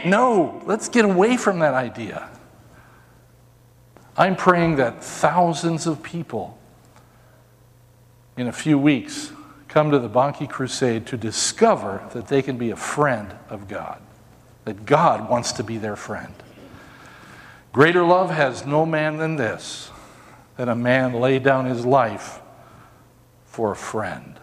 No, 0.05 0.63
let's 0.67 0.89
get 0.89 1.05
away 1.05 1.37
from 1.37 1.61
that 1.61 1.75
idea. 1.75 2.29
I'm 4.17 4.37
praying 4.37 4.77
that 4.77 5.03
thousands 5.03 5.87
of 5.87 6.03
people 6.03 6.59
in 8.37 8.49
a 8.49 8.53
few 8.53 8.79
weeks 8.79 9.33
come 9.69 9.91
to 9.91 9.99
the 9.99 10.09
Bonnke 10.09 10.49
Crusade 10.49 11.07
to 11.07 11.17
discover 11.17 12.07
that 12.13 12.29
they 12.29 12.43
can 12.43 12.59
be 12.59 12.71
a 12.71 12.77
friend 12.77 13.35
of 13.49 13.69
God, 13.69 14.03
that 14.65 14.85
God 14.85 15.31
wants 15.31 15.53
to 15.53 15.65
be 15.65 15.79
their 15.79 15.97
friend. 15.97 16.35
Greater 17.73 18.03
love 18.05 18.31
has 18.31 18.67
no 18.67 18.85
man 18.85 19.17
than 19.17 19.37
this, 19.37 19.91
that 20.57 20.69
a 20.69 20.75
man 20.75 21.15
lay 21.15 21.39
down 21.39 21.65
his 21.65 21.87
life 21.87 22.41
for 23.47 23.73
a 23.73 23.77
friend. 23.77 24.39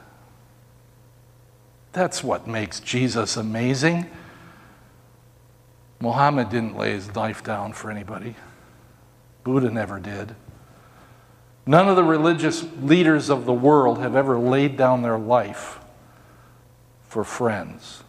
That's 1.92 2.24
what 2.24 2.48
makes 2.48 2.80
Jesus 2.80 3.38
amazing. 3.38 4.10
Muhammad 6.02 6.50
didn't 6.50 6.78
lay 6.78 6.92
his 6.92 7.16
life 7.16 7.44
down 7.44 7.74
for 7.74 7.92
anybody. 7.92 8.36
Buddha 9.44 9.70
never 9.70 10.00
did. 10.00 10.36
None 11.66 11.88
of 11.88 11.96
the 11.96 12.04
religious 12.04 12.66
leaders 12.82 13.30
of 13.30 13.46
the 13.46 13.54
world 13.54 14.00
have 14.00 14.16
ever 14.16 14.40
laid 14.40 14.78
down 14.78 15.02
their 15.02 15.20
life 15.20 15.80
for 17.08 17.24
friends 17.24 18.04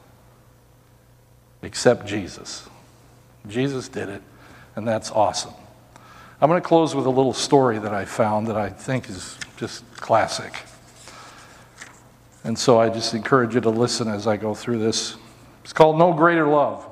except 1.62 2.06
Jesus. 2.06 2.68
Jesus 3.46 3.88
did 3.88 4.08
it, 4.08 4.22
and 4.76 4.86
that's 4.86 5.10
awesome. 5.10 5.54
I'm 6.40 6.48
going 6.48 6.60
to 6.60 6.66
close 6.66 6.94
with 6.94 7.06
a 7.06 7.10
little 7.10 7.34
story 7.34 7.78
that 7.78 7.92
I 7.92 8.04
found 8.06 8.46
that 8.46 8.56
I 8.56 8.70
think 8.70 9.10
is 9.10 9.36
just 9.56 9.84
classic. 9.96 10.54
And 12.44 12.58
so 12.58 12.80
I 12.80 12.88
just 12.88 13.12
encourage 13.12 13.54
you 13.54 13.60
to 13.60 13.70
listen 13.70 14.08
as 14.08 14.26
I 14.26 14.38
go 14.38 14.54
through 14.54 14.78
this. 14.78 15.16
It's 15.62 15.74
called 15.74 15.98
No 15.98 16.14
Greater 16.14 16.46
Love. 16.46 16.89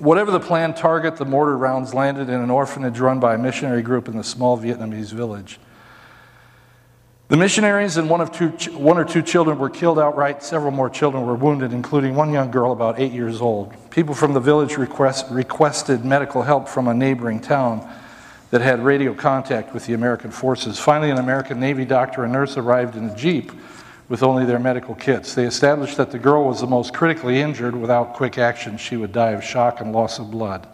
Whatever 0.00 0.30
the 0.30 0.40
planned 0.40 0.76
target, 0.76 1.16
the 1.16 1.26
mortar 1.26 1.58
rounds 1.58 1.92
landed 1.92 2.30
in 2.30 2.40
an 2.40 2.50
orphanage 2.50 2.98
run 2.98 3.20
by 3.20 3.34
a 3.34 3.38
missionary 3.38 3.82
group 3.82 4.08
in 4.08 4.16
the 4.16 4.24
small 4.24 4.58
Vietnamese 4.58 5.12
village. 5.12 5.60
The 7.28 7.36
missionaries 7.36 7.98
and 7.98 8.08
one, 8.08 8.22
of 8.22 8.32
two, 8.32 8.48
one 8.76 8.96
or 8.96 9.04
two 9.04 9.20
children 9.20 9.58
were 9.58 9.68
killed 9.68 9.98
outright. 9.98 10.42
Several 10.42 10.70
more 10.70 10.88
children 10.88 11.26
were 11.26 11.34
wounded, 11.34 11.74
including 11.74 12.14
one 12.14 12.32
young 12.32 12.50
girl 12.50 12.72
about 12.72 12.98
eight 12.98 13.12
years 13.12 13.42
old. 13.42 13.74
People 13.90 14.14
from 14.14 14.32
the 14.32 14.40
village 14.40 14.78
request, 14.78 15.26
requested 15.30 16.02
medical 16.02 16.42
help 16.42 16.66
from 16.66 16.88
a 16.88 16.94
neighboring 16.94 17.38
town 17.38 17.86
that 18.50 18.62
had 18.62 18.82
radio 18.82 19.12
contact 19.12 19.74
with 19.74 19.84
the 19.84 19.92
American 19.92 20.30
forces. 20.30 20.78
Finally, 20.78 21.10
an 21.10 21.18
American 21.18 21.60
Navy 21.60 21.84
doctor 21.84 22.24
and 22.24 22.32
nurse 22.32 22.56
arrived 22.56 22.96
in 22.96 23.10
a 23.10 23.14
Jeep 23.14 23.52
with 24.10 24.24
only 24.24 24.44
their 24.44 24.58
medical 24.58 24.96
kits. 24.96 25.34
They 25.36 25.44
established 25.44 25.96
that 25.96 26.10
the 26.10 26.18
girl 26.18 26.44
was 26.44 26.60
the 26.60 26.66
most 26.66 26.92
critically 26.92 27.40
injured. 27.40 27.76
Without 27.76 28.12
quick 28.12 28.38
action, 28.38 28.76
she 28.76 28.96
would 28.96 29.12
die 29.12 29.30
of 29.30 29.44
shock 29.44 29.80
and 29.80 29.92
loss 29.92 30.18
of 30.18 30.32
blood. 30.32 30.66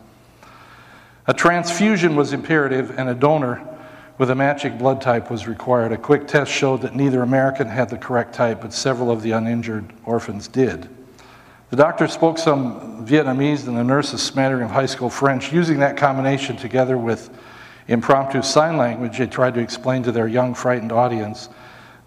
A 1.27 1.35
transfusion 1.35 2.17
was 2.17 2.33
imperative, 2.33 2.99
and 2.99 3.11
a 3.11 3.15
donor 3.15 3.63
with 4.17 4.31
a 4.31 4.35
matching 4.35 4.79
blood 4.79 5.03
type 5.03 5.31
was 5.31 5.47
required. 5.47 5.93
A 5.93 5.99
quick 5.99 6.27
test 6.27 6.51
showed 6.51 6.81
that 6.81 6.97
neither 6.97 7.23
American 7.23 7.69
had 7.69 7.91
the 7.91 7.99
correct 7.99 8.35
type, 8.35 8.63
but 8.63 8.73
several 8.73 9.11
of 9.11 9.21
the 9.21 9.33
uninjured 9.33 9.93
orphans 10.07 10.49
did. 10.49 10.89
The 11.69 11.77
doctor 11.77 12.09
spoke 12.09 12.39
some 12.39 13.07
Vietnamese 13.07 13.67
and 13.69 13.77
the 13.77 13.85
nurse 13.85 14.15
a 14.15 14.19
smattering 14.19 14.63
of 14.63 14.71
high 14.71 14.87
school 14.87 15.11
French. 15.11 15.53
Using 15.53 15.81
that 15.81 15.99
combination 15.99 16.57
together 16.57 16.97
with 16.97 17.29
impromptu 17.87 18.41
sign 18.41 18.79
language, 18.79 19.19
they 19.19 19.27
tried 19.27 19.53
to 19.55 19.61
explain 19.61 20.03
to 20.05 20.13
their 20.13 20.27
young, 20.27 20.55
frightened 20.55 20.93
audience 20.93 21.51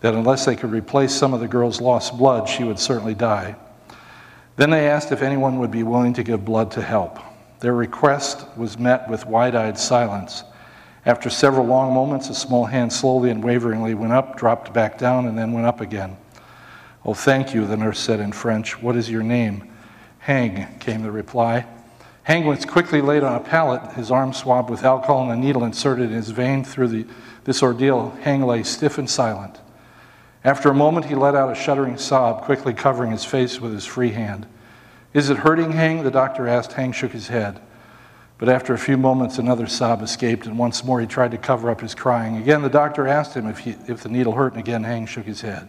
that 0.01 0.13
unless 0.13 0.45
they 0.45 0.55
could 0.55 0.71
replace 0.71 1.13
some 1.13 1.33
of 1.33 1.39
the 1.39 1.47
girl's 1.47 1.81
lost 1.81 2.17
blood, 2.17 2.47
she 2.47 2.63
would 2.63 2.79
certainly 2.79 3.15
die. 3.15 3.55
Then 4.55 4.69
they 4.69 4.89
asked 4.89 5.11
if 5.11 5.21
anyone 5.21 5.59
would 5.59 5.71
be 5.71 5.83
willing 5.83 6.13
to 6.13 6.23
give 6.23 6.43
blood 6.43 6.71
to 6.71 6.81
help. 6.81 7.19
Their 7.59 7.73
request 7.73 8.45
was 8.57 8.77
met 8.77 9.09
with 9.09 9.25
wide 9.25 9.55
eyed 9.55 9.77
silence. 9.77 10.43
After 11.05 11.29
several 11.29 11.65
long 11.65 11.93
moments, 11.93 12.29
a 12.29 12.35
small 12.35 12.65
hand 12.65 12.91
slowly 12.91 13.29
and 13.29 13.43
waveringly 13.43 13.93
went 13.93 14.13
up, 14.13 14.37
dropped 14.37 14.73
back 14.73 14.97
down, 14.97 15.27
and 15.27 15.37
then 15.37 15.53
went 15.53 15.65
up 15.65 15.81
again. 15.81 16.17
Oh, 17.05 17.13
thank 17.13 17.53
you, 17.53 17.65
the 17.65 17.77
nurse 17.77 17.99
said 17.99 18.19
in 18.19 18.31
French. 18.31 18.81
What 18.81 18.95
is 18.95 19.09
your 19.09 19.23
name? 19.23 19.69
Hang, 20.19 20.77
came 20.79 21.01
the 21.01 21.11
reply. 21.11 21.65
Hang 22.23 22.45
was 22.45 22.65
quickly 22.65 23.01
laid 23.01 23.23
on 23.23 23.35
a 23.35 23.39
pallet, 23.39 23.93
his 23.93 24.11
arm 24.11 24.33
swabbed 24.33 24.69
with 24.69 24.83
alcohol 24.83 25.23
and 25.23 25.31
a 25.31 25.35
needle 25.35 25.63
inserted 25.63 26.09
in 26.09 26.15
his 26.15 26.29
vein. 26.29 26.63
Through 26.63 26.89
the, 26.89 27.05
this 27.45 27.63
ordeal, 27.63 28.11
Hang 28.21 28.43
lay 28.43 28.63
stiff 28.63 28.97
and 28.97 29.09
silent. 29.09 29.59
After 30.43 30.69
a 30.69 30.73
moment, 30.73 31.05
he 31.05 31.15
let 31.15 31.35
out 31.35 31.51
a 31.51 31.55
shuddering 31.55 31.97
sob, 31.97 32.43
quickly 32.43 32.73
covering 32.73 33.11
his 33.11 33.25
face 33.25 33.59
with 33.59 33.73
his 33.73 33.85
free 33.85 34.11
hand. 34.11 34.45
Is 35.13 35.29
it 35.29 35.37
hurting, 35.37 35.73
Hang? 35.73 36.03
The 36.03 36.11
doctor 36.11 36.47
asked. 36.47 36.73
Hang 36.73 36.91
shook 36.91 37.11
his 37.11 37.27
head. 37.27 37.59
But 38.37 38.47
after 38.47 38.73
a 38.73 38.77
few 38.77 38.95
moments, 38.95 39.37
another 39.37 39.67
sob 39.67 40.01
escaped, 40.01 40.45
and 40.45 40.57
once 40.57 40.85
more 40.85 41.01
he 41.01 41.07
tried 41.07 41.31
to 41.31 41.37
cover 41.37 41.69
up 41.69 41.81
his 41.81 41.93
crying. 41.93 42.37
Again, 42.37 42.61
the 42.61 42.69
doctor 42.69 43.05
asked 43.05 43.33
him 43.33 43.47
if, 43.47 43.59
he, 43.59 43.75
if 43.87 44.01
the 44.01 44.07
needle 44.07 44.33
hurt, 44.33 44.53
and 44.53 44.61
again, 44.61 44.83
Hang 44.83 45.05
shook 45.05 45.25
his 45.25 45.41
head. 45.41 45.67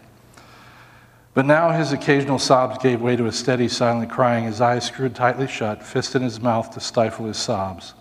But 1.34 1.46
now 1.46 1.70
his 1.70 1.92
occasional 1.92 2.38
sobs 2.38 2.78
gave 2.78 3.00
way 3.00 3.16
to 3.16 3.26
a 3.26 3.32
steady, 3.32 3.66
silent 3.66 4.10
crying, 4.10 4.44
his 4.44 4.60
eyes 4.60 4.84
screwed 4.84 5.16
tightly 5.16 5.48
shut, 5.48 5.82
fist 5.82 6.14
in 6.14 6.22
his 6.22 6.40
mouth 6.40 6.70
to 6.74 6.80
stifle 6.80 7.26
his 7.26 7.38
sobs. 7.38 7.94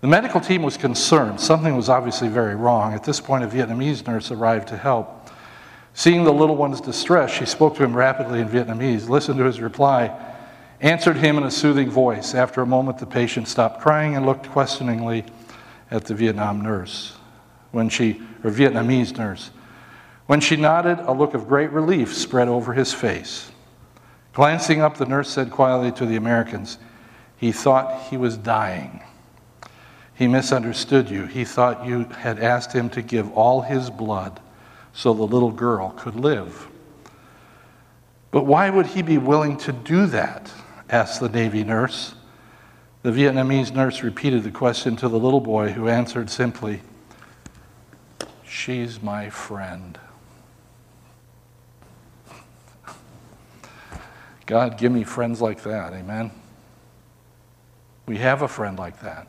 The 0.00 0.06
medical 0.06 0.40
team 0.40 0.62
was 0.62 0.76
concerned. 0.76 1.40
Something 1.40 1.74
was 1.74 1.88
obviously 1.88 2.28
very 2.28 2.54
wrong. 2.54 2.94
At 2.94 3.04
this 3.04 3.20
point, 3.20 3.42
a 3.42 3.48
Vietnamese 3.48 4.06
nurse 4.06 4.30
arrived 4.30 4.68
to 4.68 4.76
help. 4.76 5.17
Seeing 5.98 6.22
the 6.22 6.32
little 6.32 6.54
one's 6.54 6.80
distress, 6.80 7.28
she 7.28 7.44
spoke 7.44 7.74
to 7.74 7.82
him 7.82 7.92
rapidly 7.92 8.40
in 8.40 8.48
Vietnamese, 8.48 9.08
listened 9.08 9.36
to 9.38 9.44
his 9.44 9.60
reply, 9.60 10.16
answered 10.80 11.16
him 11.16 11.36
in 11.36 11.42
a 11.42 11.50
soothing 11.50 11.90
voice. 11.90 12.36
After 12.36 12.62
a 12.62 12.66
moment, 12.66 12.98
the 12.98 13.06
patient 13.06 13.48
stopped 13.48 13.80
crying 13.80 14.14
and 14.14 14.24
looked 14.24 14.48
questioningly 14.48 15.24
at 15.90 16.04
the 16.04 16.14
Vietnam 16.14 16.60
nurse. 16.60 17.16
When 17.72 17.88
she, 17.88 18.22
or 18.44 18.52
Vietnamese 18.52 19.18
nurse, 19.18 19.50
When 20.26 20.38
she 20.38 20.54
nodded, 20.54 21.00
a 21.00 21.12
look 21.12 21.34
of 21.34 21.48
great 21.48 21.72
relief 21.72 22.14
spread 22.14 22.46
over 22.46 22.74
his 22.74 22.94
face. 22.94 23.50
Glancing 24.34 24.80
up, 24.80 24.98
the 24.98 25.04
nurse 25.04 25.28
said 25.28 25.50
quietly 25.50 25.90
to 25.90 26.06
the 26.06 26.14
Americans, 26.14 26.78
He 27.36 27.50
thought 27.50 28.02
he 28.02 28.16
was 28.16 28.36
dying. 28.36 29.02
He 30.14 30.28
misunderstood 30.28 31.10
you. 31.10 31.26
He 31.26 31.44
thought 31.44 31.84
you 31.84 32.04
had 32.04 32.38
asked 32.38 32.72
him 32.72 32.88
to 32.90 33.02
give 33.02 33.32
all 33.32 33.62
his 33.62 33.90
blood 33.90 34.40
so 34.92 35.12
the 35.12 35.22
little 35.22 35.50
girl 35.50 35.90
could 35.90 36.16
live. 36.16 36.68
But 38.30 38.44
why 38.44 38.70
would 38.70 38.86
he 38.86 39.02
be 39.02 39.18
willing 39.18 39.56
to 39.58 39.72
do 39.72 40.06
that? 40.06 40.52
asked 40.90 41.20
the 41.20 41.28
Navy 41.28 41.64
nurse. 41.64 42.14
The 43.02 43.10
Vietnamese 43.10 43.72
nurse 43.72 44.02
repeated 44.02 44.42
the 44.42 44.50
question 44.50 44.96
to 44.96 45.08
the 45.08 45.18
little 45.18 45.40
boy, 45.40 45.72
who 45.72 45.88
answered 45.88 46.30
simply, 46.30 46.80
She's 48.42 49.02
my 49.02 49.30
friend. 49.30 49.98
God, 54.46 54.78
give 54.78 54.90
me 54.90 55.04
friends 55.04 55.42
like 55.42 55.62
that. 55.64 55.92
Amen. 55.92 56.30
We 58.06 58.16
have 58.16 58.40
a 58.40 58.48
friend 58.48 58.78
like 58.78 59.02
that. 59.02 59.28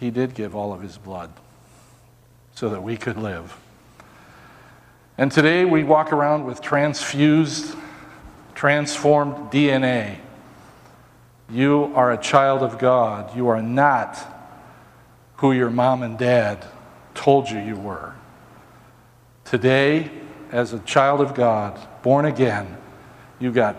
He 0.00 0.10
did 0.10 0.34
give 0.34 0.56
all 0.56 0.72
of 0.72 0.80
his 0.80 0.96
blood 0.96 1.30
so 2.54 2.68
that 2.68 2.82
we 2.82 2.96
could 2.96 3.16
live. 3.16 3.58
And 5.18 5.30
today 5.30 5.64
we 5.64 5.84
walk 5.84 6.12
around 6.12 6.44
with 6.44 6.60
transfused, 6.60 7.76
transformed 8.54 9.52
DNA. 9.52 10.18
You 11.50 11.92
are 11.94 12.12
a 12.12 12.18
child 12.18 12.62
of 12.62 12.78
God. 12.78 13.36
You 13.36 13.48
are 13.48 13.62
not 13.62 14.18
who 15.36 15.52
your 15.52 15.70
mom 15.70 16.02
and 16.02 16.18
dad 16.18 16.64
told 17.14 17.50
you 17.50 17.58
you 17.58 17.76
were. 17.76 18.14
Today, 19.44 20.10
as 20.50 20.72
a 20.72 20.78
child 20.80 21.20
of 21.20 21.34
God, 21.34 21.78
born 22.02 22.24
again, 22.24 22.78
you 23.38 23.52
got, 23.52 23.76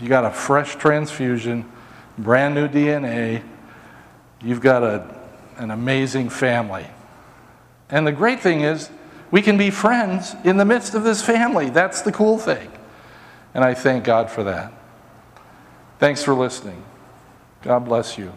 you 0.00 0.08
got 0.08 0.24
a 0.24 0.30
fresh 0.30 0.76
transfusion, 0.76 1.70
brand 2.16 2.54
new 2.54 2.68
DNA. 2.68 3.42
You've 4.40 4.60
got 4.60 4.82
a, 4.82 5.20
an 5.56 5.70
amazing 5.70 6.30
family. 6.30 6.86
And 7.90 8.06
the 8.06 8.12
great 8.12 8.40
thing 8.40 8.62
is, 8.62 8.90
we 9.30 9.42
can 9.42 9.58
be 9.58 9.70
friends 9.70 10.34
in 10.44 10.56
the 10.56 10.64
midst 10.64 10.94
of 10.94 11.02
this 11.02 11.22
family. 11.22 11.70
That's 11.70 12.02
the 12.02 12.12
cool 12.12 12.38
thing. 12.38 12.70
And 13.54 13.64
I 13.64 13.74
thank 13.74 14.04
God 14.04 14.30
for 14.30 14.44
that. 14.44 14.72
Thanks 15.98 16.22
for 16.22 16.34
listening. 16.34 16.82
God 17.62 17.84
bless 17.84 18.18
you. 18.18 18.32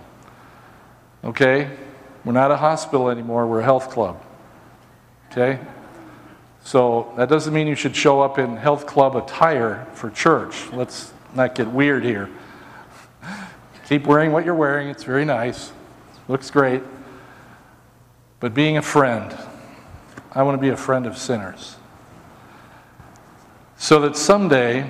Okay? 1.23 1.69
We're 2.23 2.33
not 2.33 2.51
a 2.51 2.57
hospital 2.57 3.09
anymore, 3.09 3.47
we're 3.47 3.59
a 3.59 3.63
health 3.63 3.89
club. 3.89 4.21
Okay? 5.31 5.59
So 6.63 7.13
that 7.17 7.29
doesn't 7.29 7.53
mean 7.53 7.67
you 7.67 7.75
should 7.75 7.95
show 7.95 8.21
up 8.21 8.37
in 8.37 8.57
health 8.57 8.85
club 8.85 9.15
attire 9.15 9.87
for 9.93 10.09
church. 10.09 10.71
Let's 10.71 11.13
not 11.33 11.55
get 11.55 11.67
weird 11.67 12.03
here. 12.03 12.29
Keep 13.87 14.05
wearing 14.05 14.31
what 14.31 14.45
you're 14.45 14.55
wearing, 14.55 14.89
it's 14.89 15.03
very 15.03 15.25
nice, 15.25 15.71
looks 16.27 16.51
great. 16.51 16.81
But 18.39 18.53
being 18.53 18.77
a 18.77 18.81
friend, 18.81 19.37
I 20.31 20.43
want 20.43 20.57
to 20.57 20.61
be 20.61 20.69
a 20.69 20.77
friend 20.77 21.05
of 21.05 21.17
sinners. 21.17 21.75
So 23.77 23.99
that 24.01 24.15
someday 24.15 24.89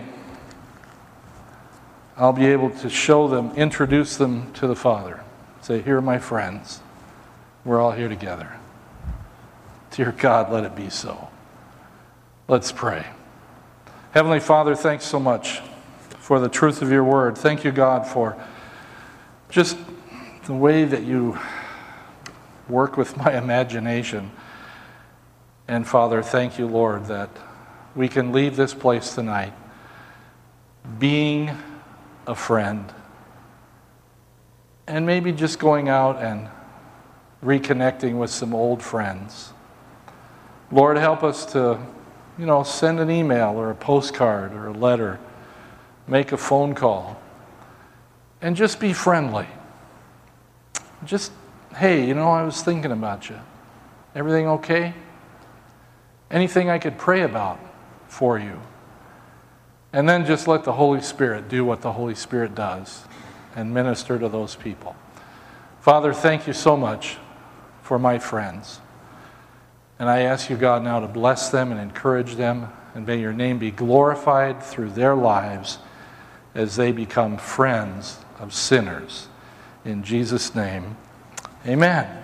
I'll 2.17 2.33
be 2.33 2.47
able 2.47 2.69
to 2.71 2.89
show 2.89 3.27
them, 3.27 3.51
introduce 3.55 4.17
them 4.17 4.51
to 4.53 4.67
the 4.67 4.75
Father. 4.75 5.23
Say, 5.61 5.81
Here 5.81 5.97
are 5.97 6.01
my 6.01 6.19
friends. 6.19 6.81
We're 7.65 7.79
all 7.79 7.91
here 7.91 8.09
together. 8.09 8.57
Dear 9.91 10.11
God, 10.11 10.51
let 10.51 10.63
it 10.63 10.75
be 10.75 10.89
so. 10.89 11.29
Let's 12.47 12.71
pray. 12.71 13.05
Heavenly 14.11 14.39
Father, 14.39 14.75
thanks 14.75 15.05
so 15.05 15.19
much 15.19 15.61
for 16.19 16.39
the 16.39 16.49
truth 16.49 16.81
of 16.81 16.91
your 16.91 17.03
word. 17.03 17.37
Thank 17.37 17.63
you, 17.63 17.71
God, 17.71 18.05
for 18.05 18.35
just 19.49 19.77
the 20.45 20.53
way 20.53 20.83
that 20.83 21.03
you 21.03 21.39
work 22.69 22.97
with 22.97 23.17
my 23.17 23.37
imagination. 23.37 24.31
And 25.67 25.87
Father, 25.87 26.21
thank 26.21 26.57
you, 26.57 26.67
Lord, 26.67 27.05
that 27.05 27.29
we 27.95 28.07
can 28.07 28.31
leave 28.31 28.55
this 28.55 28.73
place 28.73 29.15
tonight 29.15 29.53
being 30.97 31.51
a 32.25 32.35
friend 32.35 32.91
and 34.87 35.05
maybe 35.05 35.31
just 35.31 35.59
going 35.59 35.89
out 35.89 36.21
and 36.21 36.49
reconnecting 37.43 38.17
with 38.17 38.29
some 38.29 38.55
old 38.55 38.81
friends. 38.81 39.53
Lord, 40.71 40.97
help 40.97 41.23
us 41.23 41.45
to 41.53 41.79
you 42.39 42.45
know, 42.45 42.63
send 42.63 43.01
an 43.01 43.11
email 43.11 43.59
or 43.59 43.69
a 43.69 43.75
postcard 43.75 44.53
or 44.53 44.67
a 44.67 44.71
letter, 44.71 45.19
make 46.07 46.31
a 46.31 46.37
phone 46.37 46.73
call, 46.73 47.21
and 48.41 48.55
just 48.55 48.79
be 48.79 48.93
friendly. 48.93 49.45
Just, 51.03 51.33
hey, 51.75 52.05
you 52.05 52.13
know, 52.13 52.29
I 52.29 52.43
was 52.43 52.61
thinking 52.61 52.91
about 52.91 53.29
you. 53.29 53.39
Everything 54.15 54.47
okay? 54.47 54.93
Anything 56.31 56.69
I 56.69 56.79
could 56.79 56.97
pray 56.97 57.21
about 57.21 57.59
for 58.07 58.37
you? 58.37 58.59
And 59.91 60.07
then 60.07 60.25
just 60.25 60.47
let 60.47 60.63
the 60.63 60.73
Holy 60.73 61.01
Spirit 61.01 61.49
do 61.49 61.65
what 61.65 61.81
the 61.81 61.93
Holy 61.93 62.15
Spirit 62.15 62.53
does 62.53 63.03
and 63.55 63.73
minister 63.73 64.19
to 64.19 64.29
those 64.29 64.55
people. 64.55 64.95
Father, 65.81 66.13
thank 66.13 66.45
you 66.45 66.53
so 66.53 66.77
much 66.77 67.17
for 67.81 67.97
my 67.97 68.19
friends. 68.19 68.79
And 69.97 70.09
I 70.09 70.21
ask 70.21 70.49
you, 70.49 70.55
God, 70.55 70.83
now 70.83 70.99
to 70.99 71.07
bless 71.07 71.49
them 71.49 71.71
and 71.71 71.81
encourage 71.81 72.35
them, 72.35 72.71
and 72.93 73.05
may 73.05 73.19
your 73.19 73.33
name 73.33 73.57
be 73.57 73.71
glorified 73.71 74.61
through 74.61 74.91
their 74.91 75.15
lives 75.15 75.79
as 76.53 76.75
they 76.75 76.91
become 76.91 77.37
friends 77.37 78.19
of 78.39 78.53
sinners. 78.53 79.27
In 79.83 80.03
Jesus' 80.03 80.53
name, 80.53 80.95
amen. 81.67 82.18